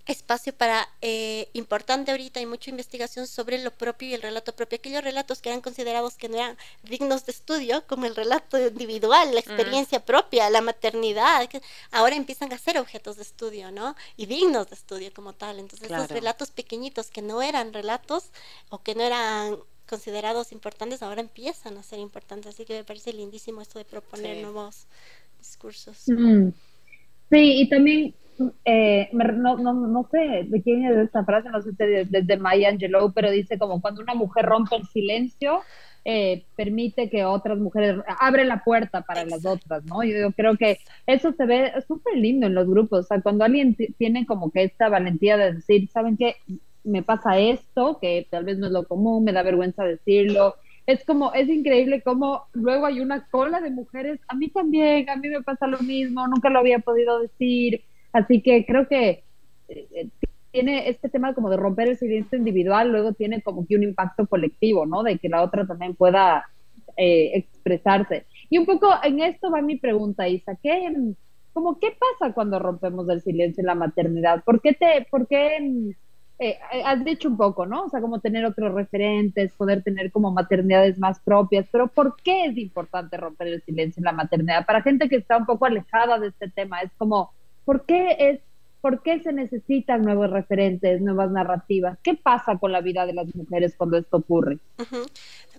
[0.06, 4.76] espacio para eh, importante ahorita hay mucha investigación sobre lo propio y el relato propio.
[4.76, 9.34] Aquellos relatos que eran considerados que no eran dignos de estudio como el relato individual
[9.34, 14.26] la experiencia propia la maternidad que ahora empiezan a ser objetos de estudio no y
[14.26, 15.58] dignos de estudio como tal.
[15.58, 18.30] Entonces esos relatos pequeñitos que no eran relatos
[18.68, 22.54] o que no eran considerados importantes ahora empiezan a ser importantes.
[22.54, 24.86] Así que me parece lindísimo esto de proponer nuevos
[25.38, 26.04] discursos.
[26.06, 26.50] Mm.
[27.30, 28.14] sí y también
[28.64, 32.68] eh, no, no, no, sé de quién es esta frase, no sé si desde Maya
[32.68, 35.60] Angelou, pero dice como cuando una mujer rompe el silencio,
[36.04, 40.04] eh, permite que otras mujeres, abre la puerta para las otras, ¿no?
[40.04, 43.76] Yo, creo que eso se ve súper lindo en los grupos, o sea, cuando alguien
[43.98, 46.36] tiene como que esta valentía de decir, ¿saben qué?
[46.84, 50.54] Me pasa esto, que tal vez no es lo común, me da vergüenza decirlo,
[50.86, 55.16] es como, es increíble cómo luego hay una cola de mujeres, a mí también, a
[55.16, 57.82] mí me pasa lo mismo, nunca lo había podido decir,
[58.16, 59.24] Así que creo que
[59.68, 60.08] eh,
[60.50, 64.26] tiene este tema como de romper el silencio individual, luego tiene como que un impacto
[64.26, 65.02] colectivo, ¿no?
[65.02, 66.46] De que la otra también pueda
[66.96, 68.24] eh, expresarse.
[68.48, 70.90] Y un poco en esto va mi pregunta, Isa, ¿qué,
[71.52, 74.42] como, ¿qué pasa cuando rompemos el silencio en la maternidad?
[74.44, 75.92] ¿Por qué te, por qué,
[76.38, 77.84] eh, has dicho un poco, ¿no?
[77.84, 82.46] O sea, como tener otros referentes, poder tener como maternidades más propias, pero ¿por qué
[82.46, 84.64] es importante romper el silencio en la maternidad?
[84.64, 87.35] Para gente que está un poco alejada de este tema, es como,
[87.66, 88.40] ¿por qué es,
[88.80, 91.98] ¿por qué se necesitan nuevos referentes, nuevas narrativas?
[92.02, 94.58] ¿Qué pasa con la vida de las mujeres cuando esto ocurre?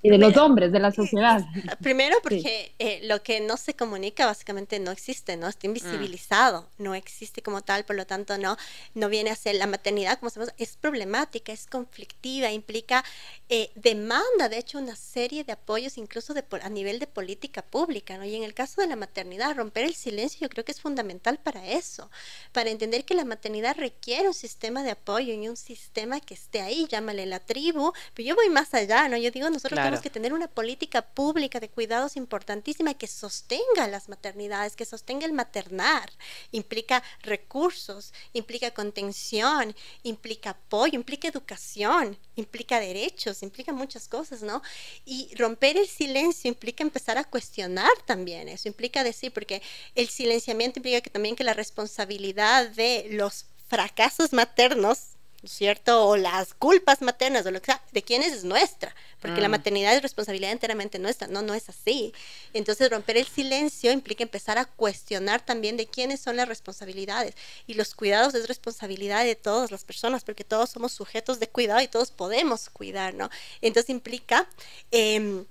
[0.01, 1.43] Y de los hombres, de la sociedad.
[1.81, 5.47] Primero porque eh, lo que no se comunica básicamente no existe, ¿no?
[5.47, 8.57] Está invisibilizado, no existe como tal, por lo tanto no,
[8.93, 13.03] no viene a ser la maternidad, como sabemos, es problemática, es conflictiva, implica
[13.49, 18.17] eh, demanda, de hecho, una serie de apoyos incluso de, a nivel de política pública,
[18.17, 18.25] ¿no?
[18.25, 21.39] Y en el caso de la maternidad, romper el silencio yo creo que es fundamental
[21.39, 22.09] para eso,
[22.51, 26.61] para entender que la maternidad requiere un sistema de apoyo y un sistema que esté
[26.61, 29.17] ahí, llámale la tribu, pero yo voy más allá, ¿no?
[29.17, 34.09] Yo digo, nosotros tenemos que tener una política pública de cuidados importantísima que sostenga las
[34.09, 36.11] maternidades, que sostenga el maternar.
[36.51, 44.61] Implica recursos, implica contención, implica apoyo, implica educación, implica derechos, implica muchas cosas, ¿no?
[45.05, 49.61] Y romper el silencio implica empezar a cuestionar también eso, implica decir, porque
[49.95, 56.05] el silenciamiento implica que también que la responsabilidad de los fracasos maternos ¿cierto?
[56.05, 59.51] O las culpas maternas o lo que sea, de quiénes es nuestra, porque la mm.
[59.51, 62.13] maternidad es responsabilidad enteramente nuestra, no, no es así.
[62.53, 67.35] Entonces romper el silencio implica empezar a cuestionar también de quiénes son las responsabilidades
[67.67, 71.81] y los cuidados es responsabilidad de todas las personas, porque todos somos sujetos de cuidado
[71.81, 73.29] y todos podemos cuidar, ¿no?
[73.61, 74.47] Entonces implica...
[74.91, 75.45] Eh,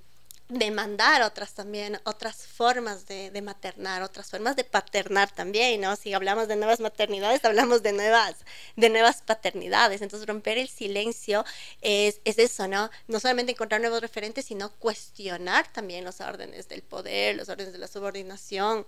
[0.48, 5.96] demandar otras también, otras formas de, maternar, otras formas de paternar también, ¿no?
[5.96, 8.36] Si hablamos de nuevas maternidades, hablamos de nuevas,
[8.76, 10.02] de nuevas paternidades.
[10.02, 11.44] Entonces, romper el silencio
[11.80, 12.90] es, es eso, ¿no?
[13.08, 17.78] No solamente encontrar nuevos referentes, sino cuestionar también los órdenes del poder, los órdenes de
[17.78, 18.86] la subordinación.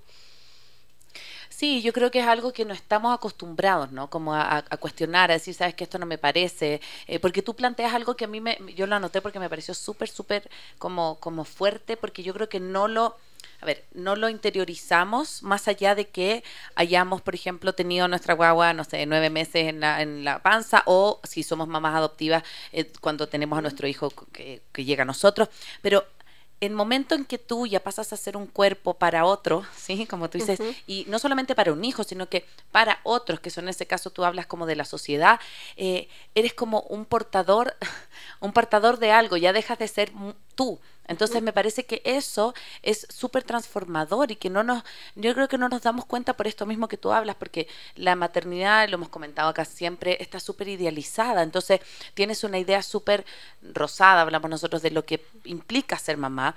[1.49, 4.09] Sí, yo creo que es algo que no estamos acostumbrados, ¿no?
[4.11, 7.95] Como a, cuestionar, a decir, sabes que esto no me parece, eh, porque tú planteas
[7.95, 11.45] algo que a mí me, yo lo anoté porque me pareció súper, súper como, como
[11.45, 13.17] fuerte, porque yo creo que no lo,
[13.61, 16.45] a ver, no lo interiorizamos más allá de que
[16.77, 20.85] hayamos, por ejemplo, tenido nuestra guagua, no sé, nueve meses en la, en la panza
[20.87, 25.07] o si somos mamás adoptivas eh, cuando tenemos a nuestro hijo que, que llega a
[25.07, 25.49] nosotros,
[25.83, 26.05] pero
[26.61, 30.07] el momento en que tú ya pasas a ser un cuerpo para otro, ¿sí?
[30.07, 33.65] Como tú dices, y no solamente para un hijo, sino que para otros, que son
[33.65, 35.39] en ese caso tú hablas como de la sociedad,
[35.77, 37.77] eh, eres como un portador,
[38.41, 40.13] un portador de algo, ya dejas de ser
[40.59, 44.83] tú, entonces me parece que eso es súper transformador y que no nos,
[45.15, 48.17] yo creo que no nos damos cuenta por esto mismo que tú hablas, porque la
[48.17, 51.45] maternidad, lo hemos comentado acá siempre, está súper idealizada.
[51.45, 51.81] Entonces
[52.15, 53.25] tienes una idea súper
[53.63, 56.57] rosada, hablamos nosotros de lo que implica ser mamá,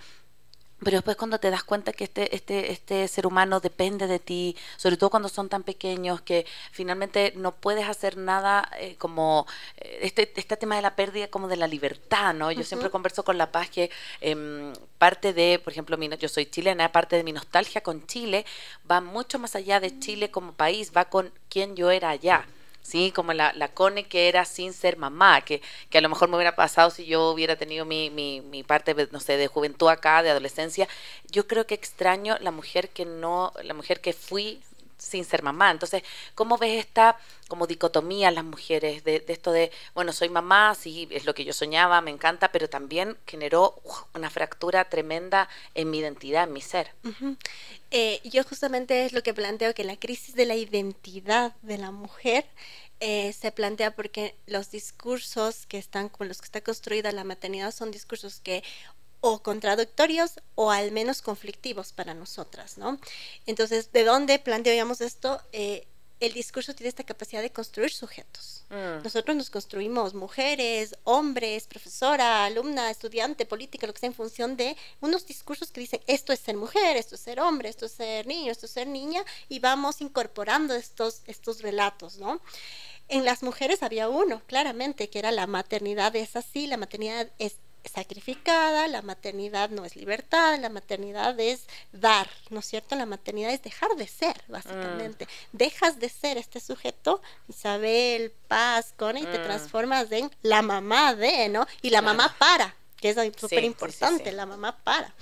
[0.84, 4.56] pero después cuando te das cuenta que este, este, este ser humano depende de ti,
[4.78, 9.46] sobre todo cuando son tan pequeños, que finalmente no puedes hacer nada eh, como
[9.78, 12.52] eh, este, este tema de la pérdida como de la libertad, ¿no?
[12.52, 13.92] Yo siempre converso con La Paz que
[14.22, 18.46] em, parte de, por ejemplo, mi, yo soy chilena, parte de mi nostalgia con Chile
[18.90, 22.46] va mucho más allá de Chile como país, va con quién yo era allá.
[22.82, 23.12] ¿Sí?
[23.12, 26.36] Como la, la Cone que era sin ser mamá, que, que a lo mejor me
[26.36, 30.24] hubiera pasado si yo hubiera tenido mi, mi, mi parte, no sé, de juventud acá,
[30.24, 30.88] de adolescencia.
[31.30, 34.62] Yo creo que extraño la mujer que no, la mujer que fui
[35.02, 35.72] sin ser mamá.
[35.72, 36.04] Entonces,
[36.36, 41.26] ¿cómo ves esta como dicotomía las mujeres de, esto de, bueno, soy mamá, sí, es
[41.26, 43.82] lo que yo soñaba, me encanta, pero también generó
[44.14, 46.94] una fractura tremenda en mi identidad, en mi ser?
[47.90, 51.92] Eh, yo justamente es lo que planteo, que la crisis de la identidad de la
[51.92, 52.46] mujer
[53.02, 57.74] eh, se plantea porque los discursos que están con los que está construida la maternidad
[57.74, 58.64] son discursos que
[59.22, 63.00] o contradictorios o al menos conflictivos para nosotras, ¿no?
[63.46, 65.40] Entonces, ¿de dónde planteamos esto?
[65.52, 65.88] Eh,
[66.22, 68.64] el discurso tiene esta capacidad de construir sujetos.
[68.70, 69.04] Mm.
[69.04, 74.78] Nosotros nos construimos mujeres, hombres, profesora, alumna, estudiante, política, lo que sea, en función de
[75.02, 78.28] unos discursos que dicen esto es ser mujer, esto es ser hombre, esto es ser
[78.28, 82.40] niño, esto es ser niña, y vamos incorporando estos, estos relatos, ¿no?
[83.08, 87.56] En las mujeres había uno, claramente, que era la maternidad es así, la maternidad es
[87.90, 92.96] sacrificada, la maternidad no es libertad, la maternidad es dar, ¿no es cierto?
[92.96, 95.26] La maternidad es dejar de ser, básicamente.
[95.26, 95.58] Mm.
[95.58, 99.44] Dejas de ser este sujeto, Isabel, Paz, Cone, y te mm.
[99.44, 101.68] transformas en la mamá de, ¿no?
[101.82, 105.14] Y la mamá para, que es súper importante, la mamá para.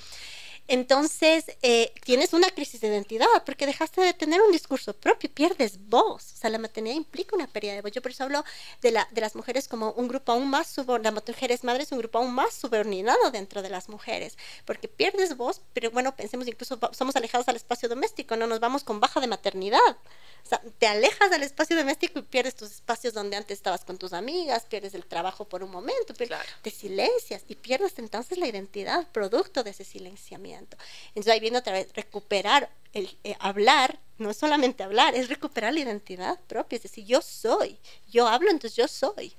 [0.72, 5.80] Entonces, eh, tienes una crisis de identidad porque dejaste de tener un discurso propio, pierdes
[5.90, 6.34] voz.
[6.34, 7.92] O sea, la maternidad implica una pérdida de voz.
[7.92, 8.46] Yo por eso hablo
[8.84, 11.98] de, la, de las mujeres como un grupo aún más subordinado, las mujeres madres un
[11.98, 16.80] grupo aún más subordinado dentro de las mujeres, porque pierdes voz, pero bueno, pensemos incluso,
[16.92, 19.98] somos alejados al espacio doméstico, no nos vamos con baja de maternidad.
[20.48, 24.14] Sea, te alejas del espacio doméstico y pierdes tus espacios donde antes estabas con tus
[24.14, 29.64] amigas, pierdes el trabajo por un momento, te silencias y pierdes entonces la identidad producto
[29.64, 30.78] de ese silenciamiento.
[31.10, 35.74] Entonces ahí viene otra vez recuperar el eh, hablar, no es solamente hablar, es recuperar
[35.74, 37.78] la identidad propia, es decir, yo soy,
[38.12, 39.34] yo hablo, entonces yo soy.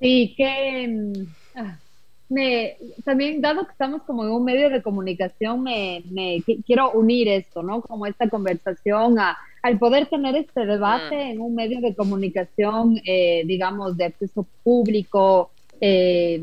[0.00, 1.78] Sí, que mm, ah,
[2.28, 7.28] me, también dado que estamos como en un medio de comunicación, me, me quiero unir
[7.28, 7.82] esto, ¿no?
[7.82, 11.30] Como esta conversación a, al poder tener este debate mm.
[11.30, 16.42] en un medio de comunicación, eh, digamos, de acceso público, eh,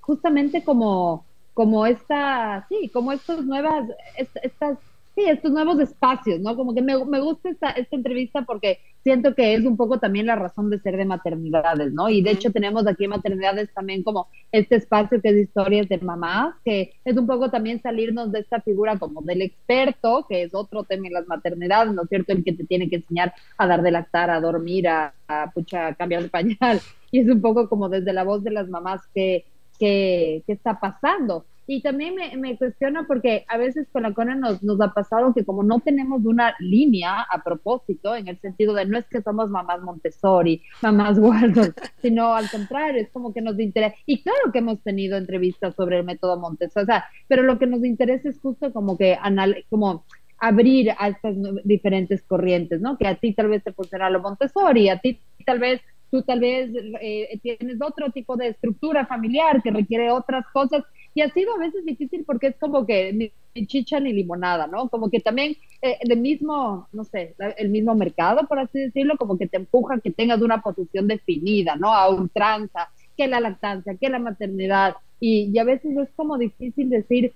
[0.00, 4.78] justamente como, como esta, sí, como estas nuevas, estas
[5.18, 6.54] sí, estos nuevos espacios, ¿no?
[6.54, 10.26] Como que me, me gusta esta, esta, entrevista porque siento que es un poco también
[10.26, 12.08] la razón de ser de maternidades, ¿no?
[12.08, 15.98] Y de hecho tenemos aquí en maternidades también como este espacio que es historias de
[15.98, 20.54] mamás, que es un poco también salirnos de esta figura como del experto, que es
[20.54, 22.32] otro tema en las maternidades, ¿no es cierto?
[22.32, 25.88] El que te tiene que enseñar a dar de lactar, a dormir, a, a, pucha,
[25.88, 26.80] a cambiar de pañal.
[27.10, 29.46] Y es un poco como desde la voz de las mamás que,
[29.78, 31.46] que, que está pasando.
[31.70, 35.34] Y también me, me cuestiona porque a veces con la CONA nos, nos ha pasado
[35.34, 39.20] que como no tenemos una línea a propósito, en el sentido de no es que
[39.20, 43.94] somos mamás Montessori, mamás Waldorf, sino al contrario, es como que nos interesa.
[44.06, 47.66] Y claro que hemos tenido entrevistas sobre el método Montessori, o sea, pero lo que
[47.66, 50.06] nos interesa es justo como que anal como
[50.38, 52.96] abrir a estas diferentes corrientes, ¿no?
[52.96, 56.40] Que a ti tal vez te funciona lo Montessori, a ti tal vez tú tal
[56.40, 60.82] vez eh, tienes otro tipo de estructura familiar que requiere otras cosas
[61.14, 63.32] y ha sido a veces difícil porque es como que ni
[63.66, 64.88] chicha ni limonada, ¿no?
[64.88, 69.38] Como que también eh, el mismo, no sé, el mismo mercado, por así decirlo, como
[69.38, 71.92] que te empuja que tengas una posición definida, ¿no?
[71.92, 74.96] A ultranza, que la lactancia, que la maternidad.
[75.20, 77.32] Y, a veces es como difícil decir,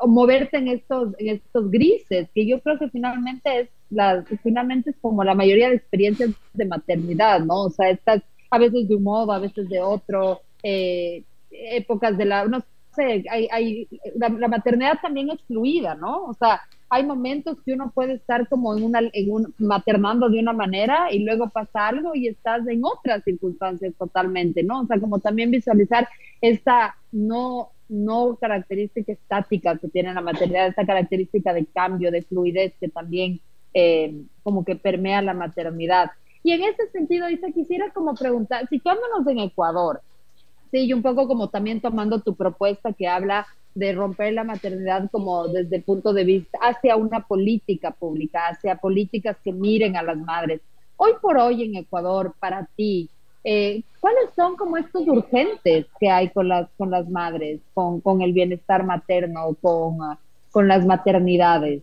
[0.00, 4.90] o, moverte en estos, en estos grises, que yo creo que finalmente es, la, finalmente
[4.90, 7.62] es como la mayoría de experiencias de maternidad, ¿no?
[7.64, 12.24] O sea, estás a veces de un modo, a veces de otro, eh, épocas de
[12.24, 12.62] la, no
[12.94, 16.24] sé, hay, hay la, maternidad también es fluida, ¿no?
[16.24, 20.38] O sea, hay momentos que uno puede estar como en una, en un, maternando de
[20.38, 24.82] una manera y luego pasa algo y estás en otras circunstancias totalmente, ¿no?
[24.82, 26.08] O sea, como también visualizar
[26.40, 32.74] esta no, no característica estática que tiene la maternidad, esta característica de cambio, de fluidez
[32.78, 33.40] que también
[33.74, 36.10] eh, como que permea la maternidad.
[36.42, 40.02] Y en ese sentido, Isa, quisiera como preguntar, situándonos en Ecuador,
[40.72, 45.10] Sí, y un poco como también tomando tu propuesta que habla de romper la maternidad
[45.10, 50.02] como desde el punto de vista hacia una política pública, hacia políticas que miren a
[50.02, 50.62] las madres.
[50.96, 53.10] Hoy por hoy en Ecuador, para ti,
[53.44, 58.32] eh, ¿cuáles son como estos urgentes que hay con las, con las madres, con, el
[58.32, 59.98] bienestar materno, con,
[60.50, 61.82] con las maternidades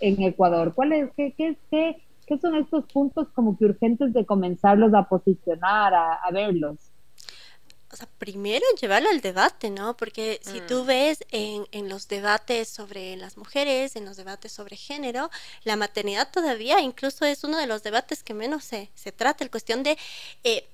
[0.00, 0.72] en Ecuador?
[0.74, 5.92] ¿Cuáles, qué, qué, qué, qué, son estos puntos como que urgentes de comenzarlos a posicionar,
[5.92, 6.83] a verlos?
[8.04, 9.96] Sea, primero llevarlo al debate, ¿no?
[9.96, 10.86] Porque si tú mm.
[10.86, 15.30] ves en, en, los debates sobre las mujeres, en los debates sobre género,
[15.64, 19.50] la maternidad todavía incluso es uno de los debates que menos se, se trata, el
[19.50, 19.98] cuestión de
[20.42, 20.66] eh,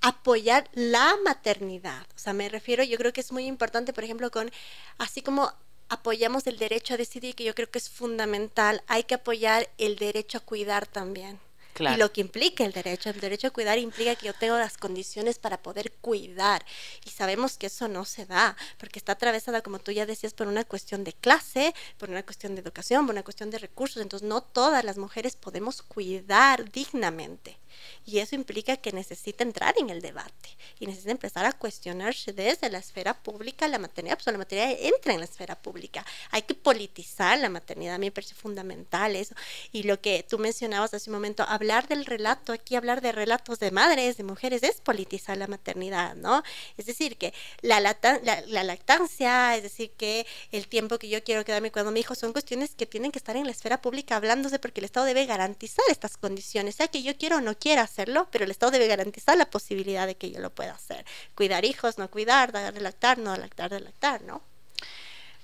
[0.00, 2.06] apoyar la maternidad.
[2.14, 4.50] O sea, me refiero, yo creo que es muy importante, por ejemplo, con,
[4.98, 5.52] así como
[5.88, 9.96] apoyamos el derecho a decidir, que yo creo que es fundamental, hay que apoyar el
[9.96, 11.38] derecho a cuidar también.
[11.78, 14.76] Y lo que implica el derecho, el derecho a cuidar implica que yo tengo las
[14.76, 16.64] condiciones para poder cuidar.
[17.04, 20.46] Y sabemos que eso no se da, porque está atravesada, como tú ya decías, por
[20.46, 24.02] una cuestión de clase, por una cuestión de educación, por una cuestión de recursos.
[24.02, 27.59] Entonces, no todas las mujeres podemos cuidar dignamente.
[28.06, 32.70] Y eso implica que necesita entrar en el debate y necesita empezar a cuestionarse desde
[32.70, 36.04] la esfera pública la maternidad, pues la maternidad entra en la esfera pública.
[36.30, 39.34] Hay que politizar la maternidad, a mí me parece fundamental eso.
[39.72, 43.58] Y lo que tú mencionabas hace un momento, hablar del relato, aquí hablar de relatos
[43.58, 46.42] de madres, de mujeres, es politizar la maternidad, ¿no?
[46.76, 51.70] Es decir, que la, la, lactancia, es decir, que el tiempo que yo quiero quedarme
[51.70, 54.80] cuando mi hijo son cuestiones que tienen que estar en la esfera pública hablándose porque
[54.80, 58.44] el Estado debe garantizar estas condiciones, sea que yo quiero o no quiera hacerlo, pero
[58.44, 61.04] el Estado debe garantizar la posibilidad de que yo lo pueda hacer.
[61.36, 64.42] Cuidar hijos, no cuidar, dar lactar, no lactar, de lactar, ¿no?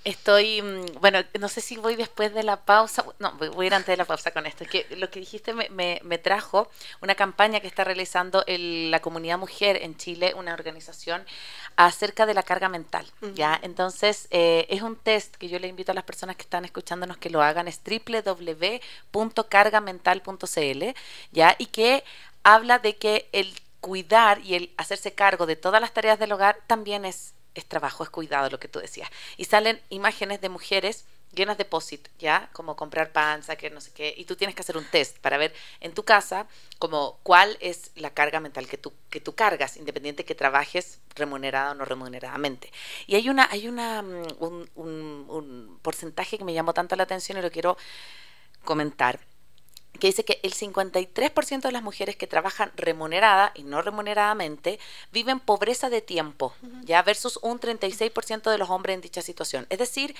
[0.06, 3.74] Estoy, mm, bueno, no sé si voy después de la pausa, no, voy a ir
[3.74, 4.62] antes de la pausa con esto.
[4.62, 6.70] Es que lo que dijiste me, me, trajo
[7.02, 11.24] una campaña que está realizando la comunidad mujer en Chile, una organización
[11.74, 13.58] acerca de la carga mental, ¿ya?
[13.60, 17.16] Entonces, eh, es un test que yo le invito a las personas que están escuchándonos
[17.16, 20.84] que lo hagan, es www.cargamental.cl,
[21.32, 21.56] ¿ya?
[21.58, 22.04] Y que
[22.44, 26.58] habla de que el cuidar y el hacerse cargo de todas las tareas del hogar
[26.66, 29.10] también es, es trabajo, es cuidado, lo que tú decías.
[29.36, 32.48] Y salen imágenes de mujeres llenas de POSIT, ¿ya?
[32.52, 35.36] Como comprar panza, que no sé qué, y tú tienes que hacer un test para
[35.36, 36.46] ver en tu casa
[36.78, 41.72] como cuál es la carga mental que tú, que tú cargas, independiente que trabajes remunerada
[41.72, 42.72] o no remuneradamente.
[43.06, 47.38] Y hay una, hay una mm, un, un porcentaje que me llamó tanto la atención
[47.38, 47.76] y lo quiero
[48.64, 49.20] comentar
[49.98, 54.78] que dice que el 53% de las mujeres que trabajan remunerada y no remuneradamente
[55.12, 59.66] viven pobreza de tiempo, ya versus un 36% de los hombres en dicha situación.
[59.70, 60.14] Es decir,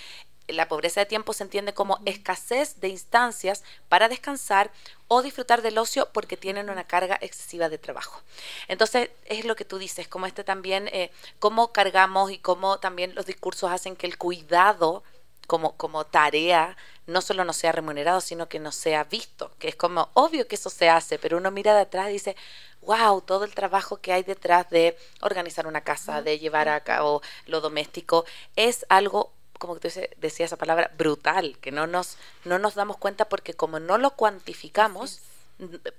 [0.49, 4.71] la pobreza de tiempo se entiende como escasez de instancias para descansar
[5.09, 8.23] o disfrutar del ocio porque tienen una carga excesiva de trabajo.
[8.69, 13.15] Entonces, es lo que tú dices, como este también, eh, cómo cargamos y cómo también
[13.15, 15.03] los discursos hacen que el cuidado
[15.47, 16.77] como, como tarea
[17.07, 20.57] no solo no sea remunerado, sino que no sea visto, que es como obvio que
[20.57, 22.37] eso se hace, pero uno mira de atrás y dice,
[22.83, 27.23] wow, todo el trabajo que hay detrás de organizar una casa, de llevar a cabo
[27.47, 28.25] lo doméstico,
[28.57, 29.89] es algo como tú
[30.19, 34.11] decía esa palabra, brutal, que no nos, no nos damos cuenta porque como no lo
[34.11, 35.21] cuantificamos,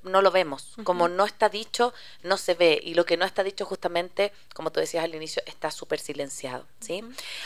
[0.04, 0.76] no lo vemos.
[0.84, 1.94] Como no está dicho,
[2.24, 2.80] no se ve.
[2.84, 6.66] Y lo que no está dicho justamente, como tú decías al inicio, está súper silenciado.
[6.80, 7.04] ¿sí?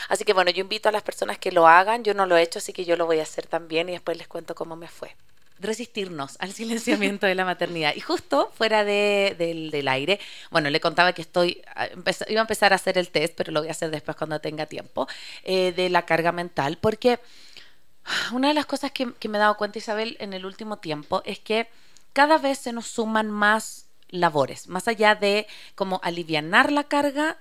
[0.08, 2.04] Así que bueno, yo invito a las personas que lo hagan.
[2.04, 4.16] Yo no lo he hecho, así que yo lo voy a hacer también y después
[4.16, 5.14] les cuento cómo me fue
[5.62, 7.94] resistirnos al silenciamiento de la maternidad.
[7.94, 10.18] Y justo fuera de, del, aire,
[10.50, 11.86] bueno, le contaba que estoy, ah,
[12.28, 14.66] iba a empezar a hacer el test, pero lo voy a hacer después cuando tenga
[14.66, 15.06] tiempo,
[15.44, 17.20] eh, de la carga mental, porque
[18.32, 21.22] una de las cosas que, que me he dado cuenta, Isabel, en el último tiempo
[21.24, 21.68] es que
[22.12, 27.38] cada vez se nos suman más labores, más allá de como alivianar la carga,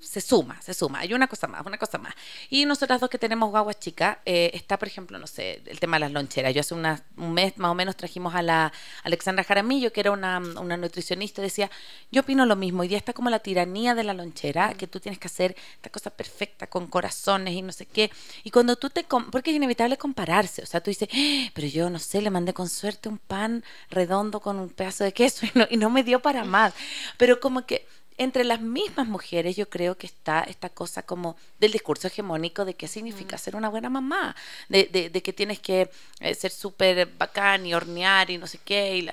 [0.00, 1.00] se suma, se suma.
[1.00, 2.14] Hay una cosa más, una cosa más.
[2.50, 5.96] Y nosotras dos que tenemos guaguas chicas, eh, está, por ejemplo, no sé, el tema
[5.96, 6.54] de las loncheras.
[6.54, 8.72] Yo hace un mes más o menos trajimos a la
[9.04, 11.70] Alexandra Jaramillo, que era una, una nutricionista, decía,
[12.10, 12.84] yo opino lo mismo.
[12.84, 15.90] y día está como la tiranía de la lonchera, que tú tienes que hacer esta
[15.90, 18.10] cosa perfecta con corazones y no sé qué.
[18.44, 19.04] Y cuando tú te...
[19.04, 20.62] Porque es inevitable compararse.
[20.62, 21.50] O sea, tú dices, ¡Ah!
[21.54, 25.12] pero yo no sé, le mandé con suerte un pan redondo con un pedazo de
[25.12, 26.74] queso y no, y no me dio para más.
[27.16, 27.86] Pero como que
[28.22, 32.74] entre las mismas mujeres yo creo que está esta cosa como del discurso hegemónico de
[32.74, 34.34] qué significa ser una buena mamá,
[34.68, 38.96] de, de, que tienes que eh, ser súper bacán y hornear y no sé qué.
[38.96, 39.08] Y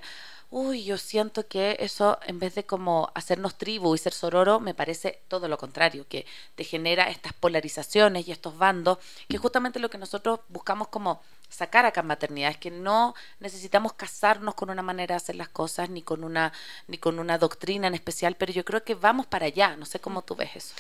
[0.52, 4.74] Uy, yo siento que eso, en vez de como hacernos tribu y ser sororo, me
[4.74, 6.26] parece todo lo contrario, que
[6.56, 8.98] te genera estas polarizaciones y estos bandos,
[9.28, 13.14] que es justamente lo que nosotros buscamos como sacar acá en maternidad, es que no
[13.40, 16.52] necesitamos casarnos con una manera de hacer las cosas, ni con una,
[16.88, 20.00] ni con una doctrina en especial, pero yo creo que vamos para allá, no sé
[20.00, 20.74] cómo tú ves eso.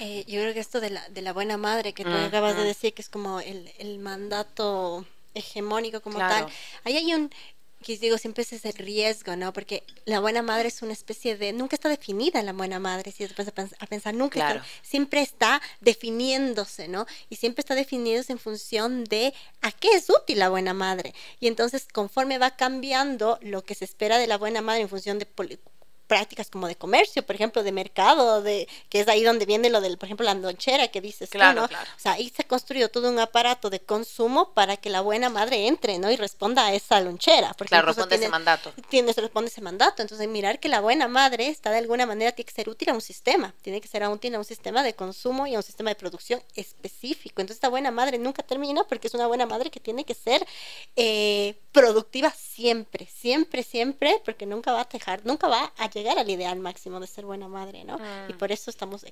[0.00, 2.64] Eh, yo creo que esto de la, de la buena madre que tú acabas de
[2.64, 6.46] decir, que es como el, el mandato hegemónico como tal.
[6.84, 7.30] Ahí hay un,
[7.84, 9.52] que digo, siempre es ese riesgo, ¿no?
[9.52, 13.24] Porque la buena madre es una especie de, nunca está definida la buena madre, si
[13.24, 17.06] después a pensar, nunca siempre está definiéndose, ¿no?
[17.28, 21.14] Y siempre está definiéndose en función de a qué es útil la buena madre.
[21.38, 25.18] Y entonces, conforme va cambiando lo que se espera de la buena madre en función
[25.18, 25.26] de
[26.14, 29.80] prácticas como de comercio, por ejemplo, de mercado, de que es ahí donde viene lo
[29.80, 31.64] del, por ejemplo, la lonchera que dices claro, ¿no?
[31.64, 35.28] O sea, ahí se ha construido todo un aparato de consumo para que la buena
[35.28, 36.12] madre entre, ¿no?
[36.12, 37.52] Y responda a esa lonchera.
[37.54, 38.72] Porque claro, responde ese mandato.
[38.88, 40.02] Tiene, responde ese mandato.
[40.02, 42.94] Entonces, mirar que la buena madre está de alguna manera, tiene que ser útil a
[42.94, 45.90] un sistema, tiene que ser útil a un sistema de consumo y a un sistema
[45.90, 47.40] de producción específico.
[47.40, 50.46] Entonces, esta buena madre nunca termina porque es una buena madre que tiene que ser
[50.94, 56.30] eh, productiva siempre, siempre, siempre, porque nunca va a dejar, nunca va a llegar al
[56.30, 57.98] ideal máximo de ser buena madre, ¿no?
[58.28, 58.38] Y mm.
[58.38, 59.04] por eso estamos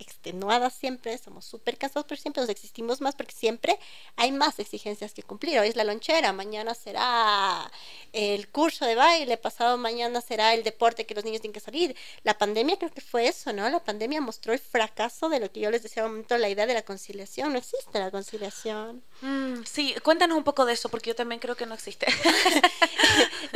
[0.00, 3.78] extenuadas siempre, somos súper cansados, pero siempre nos existimos más porque siempre
[4.16, 5.58] hay más exigencias que cumplir.
[5.58, 7.70] Hoy es la lonchera, mañana será
[8.12, 11.94] el curso de baile, pasado mañana será el deporte que los niños tienen que salir.
[12.24, 13.68] La pandemia creo que fue eso, ¿no?
[13.68, 16.66] La pandemia mostró el fracaso de lo que yo les decía un momento, la idea
[16.66, 17.52] de la conciliación.
[17.52, 19.02] No existe la conciliación.
[19.20, 22.06] Mm, sí, cuéntanos un poco de eso, porque yo también creo que no existe.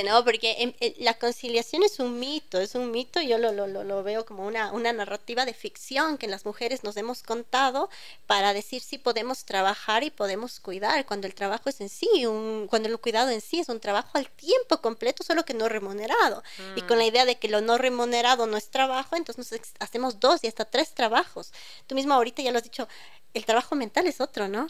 [0.00, 0.24] existe, ¿no?
[0.24, 4.46] Porque la conciliación es un mito, es un mito, yo lo, lo, lo, veo como
[4.46, 7.88] una, una narrativa de ficción que las mujeres nos hemos contado
[8.26, 12.66] para decir si podemos trabajar y podemos cuidar, cuando el trabajo es en sí, un,
[12.68, 16.42] cuando el cuidado en sí es un trabajo al tiempo completo, solo que no remunerado.
[16.76, 17.08] Y con la mm.
[17.08, 20.94] idea de que lo no remunerado no es trabajo, entonces hacemos dos y hasta tres
[20.94, 21.52] trabajos.
[21.86, 22.88] Tú mismo ahorita ya lo has dicho,
[23.34, 24.68] el trabajo mental es otro, ¿no?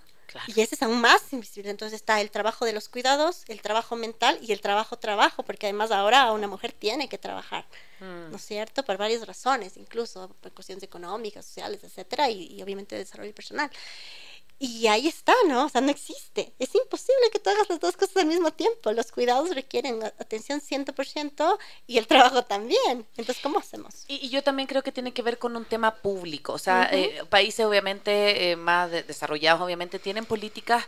[0.48, 1.70] Y ese es aún más invisible.
[1.70, 5.66] Entonces está el trabajo de los cuidados, el trabajo mental y el trabajo trabajo, porque
[5.66, 7.66] además ahora una mujer tiene que trabajar,
[8.00, 8.30] mm.
[8.30, 8.84] ¿no es cierto?
[8.84, 13.70] Por varias razones, incluso por cuestiones económicas, sociales, etcétera, y, y obviamente de desarrollo personal.
[14.58, 15.66] Y ahí está, ¿no?
[15.66, 16.52] O sea, no existe.
[16.58, 18.92] Es imposible que tú hagas las dos cosas al mismo tiempo.
[18.92, 23.06] Los cuidados requieren atención 100% y el trabajo también.
[23.16, 24.04] Entonces, ¿cómo hacemos?
[24.08, 26.52] Y, yo también creo que tiene que ver con un tema público.
[26.52, 30.84] O sea, eh, países obviamente eh, más desarrollados, obviamente, tienen políticas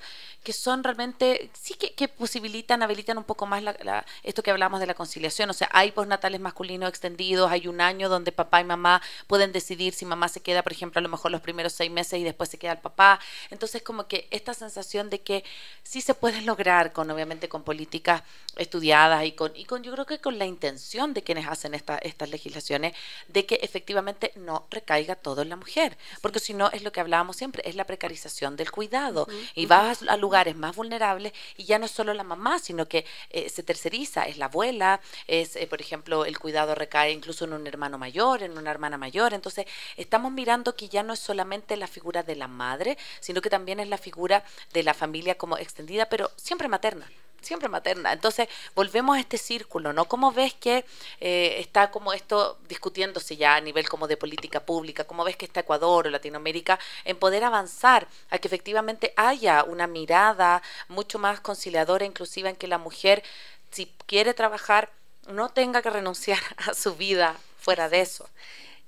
[0.46, 4.86] que son realmente, sí que, posibilitan, habilitan un poco más la, esto que hablamos de
[4.86, 5.50] la conciliación.
[5.50, 9.92] O sea, hay postnatales masculinos extendidos, hay un año donde papá y mamá pueden decidir
[9.92, 12.48] si mamá se queda, por ejemplo, a lo mejor los primeros seis meses y después
[12.48, 13.18] se queda el papá.
[13.50, 15.42] Entonces, como que esta sensación de que
[15.82, 18.22] sí se puede lograr con, obviamente, con políticas
[18.54, 21.98] estudiadas y con, y con yo creo que con la intención de quienes hacen esta,
[21.98, 22.94] estas legislaciones,
[23.26, 25.98] de que efectivamente no recaiga todo en la mujer.
[26.20, 29.26] Porque si no, es lo que hablábamos siempre, es la precarización del cuidado.
[29.56, 33.04] Y vas al lugar más vulnerables y ya no es solo la mamá, sino que
[33.30, 37.54] eh, se terceriza, es la abuela, es, eh, por ejemplo, el cuidado recae incluso en
[37.54, 39.34] un hermano mayor, en una hermana mayor.
[39.34, 39.66] Entonces,
[39.96, 43.80] estamos mirando que ya no es solamente la figura de la madre, sino que también
[43.80, 47.10] es la figura de la familia como extendida, pero siempre materna
[47.40, 48.12] siempre materna.
[48.12, 50.06] Entonces, volvemos a este círculo, ¿no?
[50.06, 50.84] ¿Cómo ves que
[51.20, 55.04] eh, está como esto discutiéndose ya a nivel como de política pública?
[55.04, 59.86] ¿Cómo ves que está Ecuador o Latinoamérica en poder avanzar a que efectivamente haya una
[59.86, 63.22] mirada mucho más conciliadora, inclusiva en que la mujer,
[63.70, 64.90] si quiere trabajar,
[65.28, 68.28] no tenga que renunciar a su vida fuera de eso?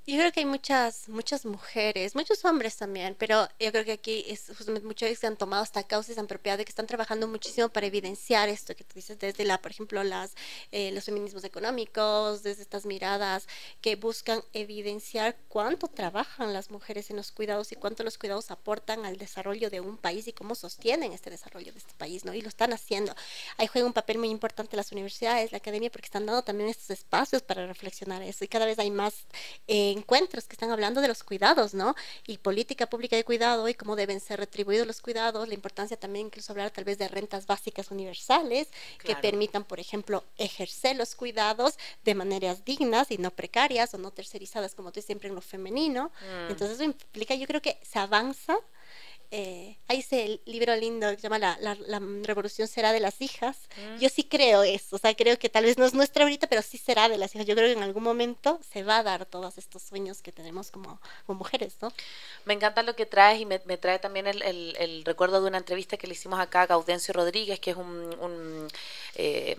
[0.07, 4.25] Yo creo que hay muchas, muchas mujeres, muchos hombres también, pero yo creo que aquí
[4.27, 7.27] es justamente muchos que han tomado esta causa y se han de que están trabajando
[7.27, 10.33] muchísimo para evidenciar esto que tú dices, desde la, por ejemplo, las,
[10.71, 13.47] eh, los feminismos económicos, desde estas miradas
[13.81, 19.05] que buscan evidenciar cuánto trabajan las mujeres en los cuidados y cuánto los cuidados aportan
[19.05, 22.33] al desarrollo de un país y cómo sostienen este desarrollo de este país, ¿no?
[22.33, 23.13] Y lo están haciendo.
[23.57, 26.89] Ahí juega un papel muy importante las universidades, la academia, porque están dando también estos
[26.89, 29.13] espacios para reflexionar eso y cada vez hay más...
[29.67, 31.95] Eh, encuentros que están hablando de los cuidados, ¿no?
[32.25, 36.27] Y política pública de cuidado y cómo deben ser retribuidos los cuidados, la importancia también
[36.27, 38.69] incluso hablar tal vez de rentas básicas universales
[39.03, 44.11] que permitan, por ejemplo, ejercer los cuidados de maneras dignas y no precarias o no
[44.11, 46.11] tercerizadas, como tú siempre en lo femenino.
[46.21, 46.51] Mm.
[46.51, 48.57] Entonces eso implica, yo creo que se avanza
[49.31, 53.57] eh, hay ese libro lindo que se llama La, la, Revolución será de las hijas.
[53.77, 53.99] Mm.
[53.99, 56.63] Yo sí creo eso, o sea, creo que tal vez no es nuestra ahorita, pero
[56.63, 57.45] sí será de las hijas.
[57.45, 60.71] Yo creo que en algún momento se va a dar todos estos sueños que tenemos
[60.71, 61.93] como, como mujeres, ¿no?
[62.45, 65.97] Me encanta lo que traes y me, trae también el, el, recuerdo de una entrevista
[65.97, 67.87] que le hicimos acá a Gaudencio Rodríguez, que es un,
[68.19, 68.67] un
[69.15, 69.55] eh,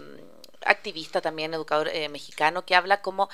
[0.64, 3.28] activista también, educador eh, mexicano, que habla como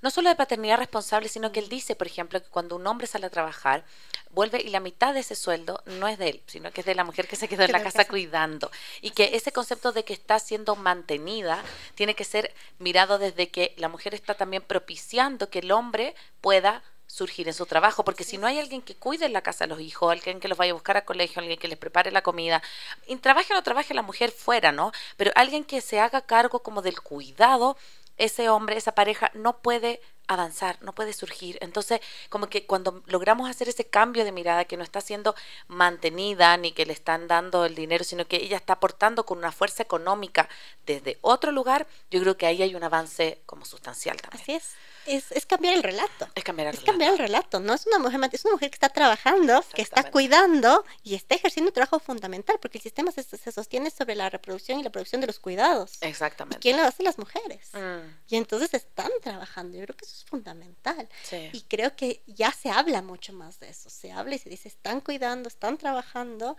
[0.00, 3.06] no solo de paternidad responsable, sino que él dice, por ejemplo, que cuando un hombre
[3.06, 3.84] sale a trabajar,
[4.30, 6.94] vuelve y la mitad de ese sueldo no es de él, sino que es de
[6.94, 8.70] la mujer que se quedó en la casa cuidando.
[9.00, 11.62] Y que ese concepto de que está siendo mantenida
[11.94, 16.82] tiene que ser mirado desde que la mujer está también propiciando que el hombre pueda
[17.08, 19.66] surgir en su trabajo, porque si no hay alguien que cuide en la casa a
[19.66, 22.22] los hijos, alguien que los vaya a buscar a colegio, alguien que les prepare la
[22.22, 22.62] comida,
[23.06, 24.92] y trabaje o no trabaje la mujer fuera, ¿no?
[25.16, 27.76] Pero alguien que se haga cargo como del cuidado
[28.18, 31.58] ese hombre, esa pareja no puede avanzar, no puede surgir.
[31.60, 35.34] Entonces, como que cuando logramos hacer ese cambio de mirada, que no está siendo
[35.66, 39.52] mantenida ni que le están dando el dinero, sino que ella está aportando con una
[39.52, 40.48] fuerza económica
[40.86, 44.42] desde otro lugar, yo creo que ahí hay un avance como sustancial también.
[44.42, 44.74] Así es
[45.08, 46.28] es, cambiar el relato.
[46.34, 47.60] Es cambiar el es cambiar el relato.
[47.60, 51.34] No es una mujer, es una mujer que está trabajando, que está cuidando y está
[51.34, 55.20] ejerciendo un trabajo fundamental, porque el sistema se, sostiene sobre la reproducción y la producción
[55.20, 55.98] de los cuidados.
[56.00, 56.60] Exactamente.
[56.60, 57.02] ¿Quién lo hace?
[57.02, 57.68] Las mujeres.
[57.72, 58.16] Mm.
[58.28, 59.78] Y entonces están trabajando.
[59.78, 61.08] Yo creo que eso es fundamental.
[61.52, 63.90] Y creo que ya se habla mucho más de eso.
[63.90, 66.56] Se habla y se dice, están cuidando, están trabajando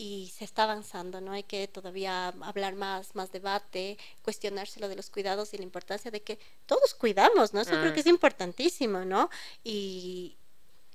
[0.00, 1.20] y se está avanzando.
[1.20, 5.62] No hay que todavía hablar más, más debate, cuestionarse lo de los cuidados y la
[5.62, 7.60] importancia de que todos cuidamos, ¿no?
[7.60, 9.28] Eso creo que es importantísimo, ¿no?
[9.62, 10.38] Y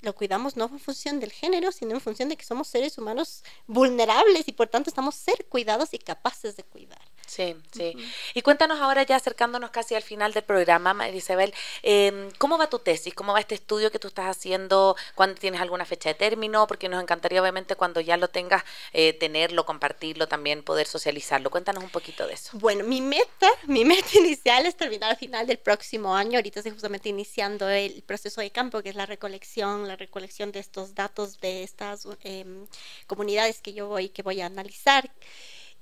[0.05, 3.43] lo cuidamos no en función del género, sino en función de que somos seres humanos
[3.67, 7.01] vulnerables y por tanto estamos ser cuidados y capaces de cuidar.
[7.27, 7.95] Sí, sí.
[8.33, 12.69] Y cuéntanos ahora ya acercándonos casi al final del programa, María Isabel, em, ¿cómo va
[12.69, 13.13] tu tesis?
[13.13, 14.95] ¿Cómo va este estudio que tú estás haciendo?
[15.15, 16.67] ¿Cuándo tienes alguna fecha de término?
[16.67, 21.49] Porque nos encantaría obviamente cuando ya lo tengas, eh, tenerlo, compartirlo, también poder socializarlo.
[21.49, 22.51] Cuéntanos un poquito de eso.
[22.53, 26.37] Bueno, mi meta, mi meta inicial es terminar al final del próximo año.
[26.37, 30.59] Ahorita estoy justamente iniciando el proceso de campo, que es la recolección, la recolección de
[30.59, 32.67] estos datos de estas em,
[33.07, 35.11] comunidades que yo voy, que voy a analizar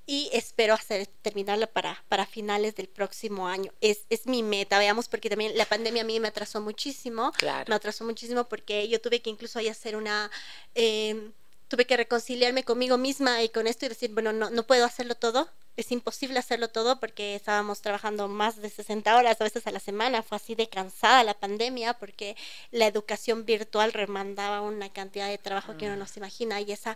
[0.05, 3.71] y espero hacer terminarla para, para finales del próximo año.
[3.79, 7.31] Es, es mi meta, veamos, porque también la pandemia a mí me atrasó muchísimo.
[7.69, 10.29] Me atrasó muchísimo porque yo tuve que incluso ahí hacer una...
[10.75, 11.31] Em,
[11.69, 15.15] tuve que reconciliarme conmigo misma y con esto y decir, bueno, no, no puedo hacerlo
[15.15, 19.71] todo, es imposible hacerlo todo porque estábamos trabajando más de 60 horas a veces a
[19.71, 22.35] la semana, fue así de cansada la pandemia porque
[22.71, 26.95] la educación virtual remandaba una cantidad de trabajo que uno no se imagina y esa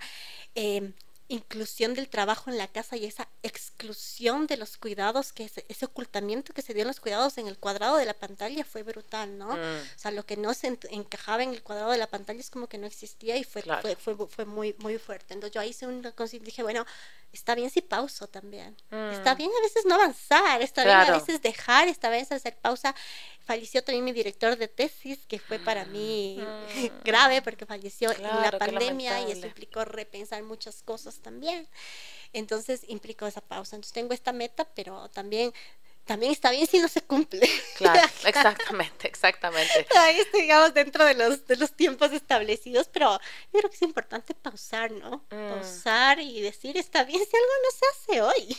[0.55, 0.91] eh,
[1.29, 5.85] inclusión del trabajo en la casa y esa exclusión de los cuidados, que ese, ese,
[5.85, 9.37] ocultamiento que se dio en los cuidados en el cuadrado de la pantalla fue brutal,
[9.37, 9.47] ¿no?
[9.47, 9.59] Mm.
[9.59, 12.67] O sea, lo que no se encajaba en el cuadrado de la pantalla es como
[12.67, 15.33] que no existía y fue, fue, fue, fue, muy, muy fuerte.
[15.33, 15.97] Entonces yo ahí hice un
[16.31, 16.85] y dije, bueno,
[17.31, 18.75] está bien si pauso también.
[19.11, 19.37] Está mm.
[19.37, 22.95] bien a veces no avanzar, está bien a veces dejar, esta vez hacer pausa.
[23.39, 27.03] Falleció también mi director de tesis, que fue para mí mm.
[27.03, 31.67] grave porque falleció en la pandemia y eso implicó repensar muchas cosas también.
[32.33, 33.75] Entonces implicó esa pausa.
[33.75, 35.53] Entonces tengo esta meta, pero también
[36.07, 37.47] también está bien si no se cumple.
[37.75, 39.83] Claro, exactamente, exactamente.
[39.83, 43.19] Todavía digamos, dentro de los, de los tiempos establecidos, pero
[43.53, 45.25] yo creo que es importante pausar, ¿no?
[45.29, 45.49] Mm.
[45.49, 48.57] Pausar y decir, está bien si algo no se hace hoy.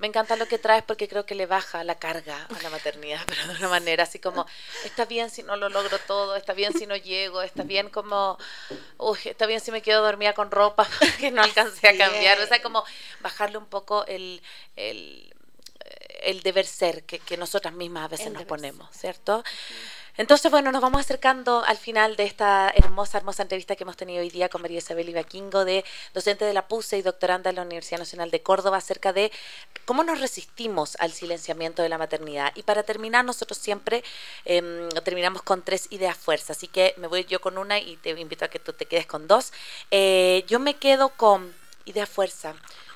[0.00, 3.20] Me encanta lo que traes porque creo que le baja la carga a la maternidad,
[3.26, 4.46] pero de una manera así como,
[4.84, 8.38] está bien si no lo logro todo, está bien si no llego, está bien como,
[8.96, 10.88] uy, está bien si me quedo dormida con ropa
[11.20, 12.82] que no alcancé a cambiar, o sea, como
[13.20, 14.42] bajarle un poco el,
[14.76, 15.34] el,
[16.22, 19.42] el deber ser que, que nosotras mismas a veces nos ponemos, ¿cierto?
[20.16, 24.20] Entonces, bueno, nos vamos acercando al final de esta hermosa, hermosa entrevista que hemos tenido
[24.20, 27.62] hoy día con María Isabel Ibaquingo, de docente de la PUSE y doctoranda de la
[27.62, 29.32] Universidad Nacional de Córdoba, acerca de
[29.86, 32.52] cómo nos resistimos al silenciamiento de la maternidad.
[32.54, 34.04] Y para terminar, nosotros siempre
[34.44, 38.10] em, terminamos con tres ideas fuerzas, así que me voy yo con una y te
[38.10, 39.52] invito a que tú te quedes con dos.
[39.90, 41.54] Eh, yo me quedo con
[41.86, 42.54] idea fuerza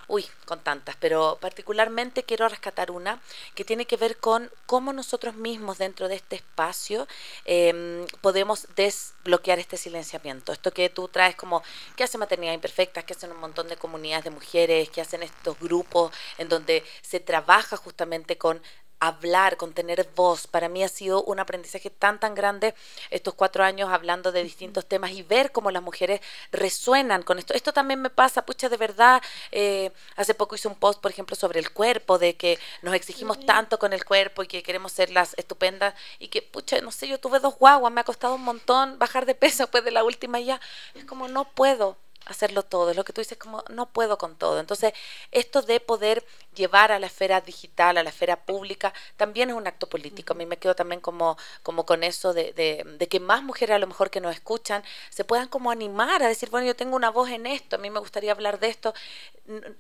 [0.09, 3.21] uy, con tantas, pero particularmente quiero rescatar una
[3.55, 7.07] que tiene que ver con cómo nosotros mismos dentro de este espacio
[7.45, 10.53] em, podemos desbloquear este silenciamiento.
[10.53, 11.63] Esto que tú traes como,
[11.97, 15.59] que hace Maternidad Imperfecta, que hacen un montón de comunidades de mujeres, que hacen estos
[15.59, 18.63] grupos en donde se trabaja justamente con
[19.07, 20.47] hablar, con tener voz.
[20.47, 22.75] Para mí ha sido un aprendizaje tan, tan grande
[23.11, 26.21] estos cuatro años hablando de distintos temas y ver cómo las mujeres
[26.53, 27.55] resuenan con esto.
[27.55, 29.23] Esto también me pasa, pucha, de verdad.
[29.53, 33.45] Eh, hace poco hice un post, por ejemplo, sobre el cuerpo, de que nos exigimos
[33.45, 37.09] tanto con el cuerpo y que queremos ser las estupendas y que, pucha, no sé,
[37.09, 40.05] yo tuve dos guaguas, me ha costado un montón bajar de peso después de la
[40.05, 40.61] última y ya.
[40.95, 41.97] Es como, no puedo
[42.27, 44.61] hacerlo todo, es lo que tú dices como no puedo con todo.
[44.61, 44.93] Entonces,
[45.33, 49.67] esto de poder llevar a la esfera digital, a la esfera pública, también es un
[49.67, 50.33] acto político.
[50.33, 53.79] A mí me quedo también como, como con eso de, de, que más mujeres a
[53.79, 57.11] lo mejor que nos escuchan se puedan como animar a decir, bueno, yo tengo una
[57.11, 58.95] voz en esto, a mí me gustaría hablar de esto.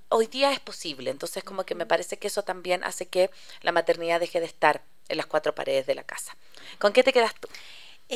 [0.09, 3.31] Hoy día es posible, entonces como que me parece que eso también hace que
[3.63, 6.37] la maternidad deje de estar en las cuatro paredes de la casa.
[6.79, 7.49] ¿Con qué te quedas tú?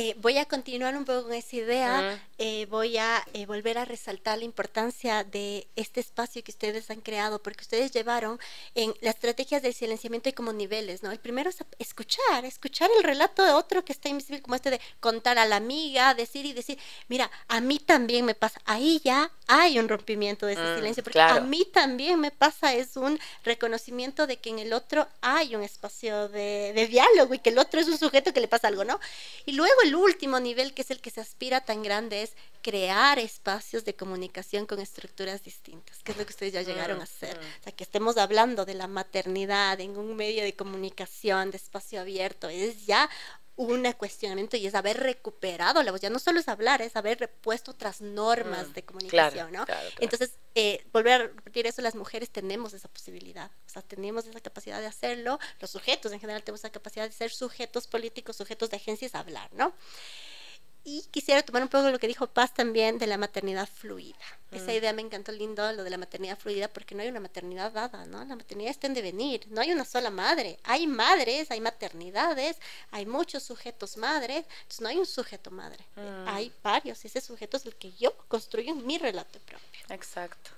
[0.00, 3.84] Eh, voy a continuar un poco con esa idea, eh, voy a eh, volver a
[3.84, 8.38] resaltar la importancia de este espacio que ustedes han creado, porque ustedes llevaron
[8.76, 11.10] en las estrategias de silenciamiento y como niveles, ¿no?
[11.10, 14.80] El primero es escuchar, escuchar el relato de otro que está invisible, como este de
[15.00, 16.78] contar a la amiga, decir y decir,
[17.08, 21.02] mira, a mí también me pasa, ahí ya hay un rompimiento de ese mm, silencio,
[21.02, 25.56] porque a mí también me pasa, es un reconocimiento de que en el otro hay
[25.56, 28.68] un espacio de, de diálogo y que el otro es un sujeto que le pasa
[28.68, 29.00] algo, ¿no?
[29.44, 33.18] Y luego el último nivel, que es el que se aspira tan grande, es crear
[33.18, 37.38] espacios de comunicación con estructuras distintas, que es lo que ustedes ya llegaron a hacer.
[37.38, 42.00] O sea, que estemos hablando de la maternidad en un medio de comunicación, de espacio
[42.00, 43.08] abierto, es ya
[43.58, 46.00] un cuestionamiento y es haber recuperado la voz.
[46.00, 49.66] Ya no solo es hablar, es haber repuesto otras normas mm, de comunicación, ¿no?
[49.98, 54.40] Entonces, eh, volver a repetir eso, las mujeres tenemos esa posibilidad, o sea, tenemos esa
[54.40, 58.70] capacidad de hacerlo, los sujetos en general tenemos esa capacidad de ser sujetos políticos, sujetos
[58.70, 59.74] de agencias, hablar, ¿no?
[60.84, 64.16] Y quisiera tomar un poco lo que dijo Paz también de la maternidad fluida.
[64.50, 67.70] Esa idea me encantó lindo, lo de la maternidad fluida, porque no hay una maternidad
[67.70, 68.24] dada, ¿no?
[68.24, 70.58] La maternidad está en devenir, no hay una sola madre.
[70.64, 72.56] Hay madres, hay maternidades,
[72.90, 75.84] hay muchos sujetos madres, entonces no hay un sujeto madre.
[75.96, 76.28] Mm.
[76.28, 79.68] Hay varios, ese sujeto es el que yo construyo en mi relato propio.
[79.90, 80.50] Exacto.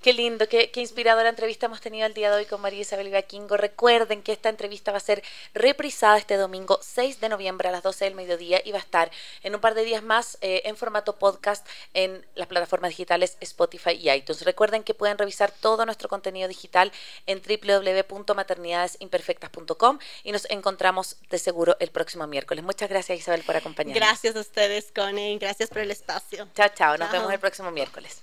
[0.00, 3.10] Qué lindo, qué, qué, inspiradora entrevista hemos tenido el día de hoy con María Isabel
[3.10, 3.56] Gaquingo.
[3.56, 5.22] Recuerden que esta entrevista va a ser
[5.54, 9.10] reprisada este domingo 6 de noviembre a las 12 del mediodía y va a estar
[9.44, 13.92] en un par de días más eh, en formato podcast en las plataformas digitales Spotify
[13.92, 14.42] y iTunes.
[14.42, 16.90] Recuerden que pueden revisar todo nuestro contenido digital
[17.26, 22.64] en www.maternidadesimperfectas.com y nos encontramos de seguro el próximo miércoles.
[22.64, 24.00] Muchas gracias Isabel por acompañarnos.
[24.00, 25.38] Gracias a ustedes, Connie.
[25.38, 26.48] Gracias por el espacio.
[26.54, 26.96] Chao, chao.
[26.96, 28.22] Nos vemos el próximo miércoles.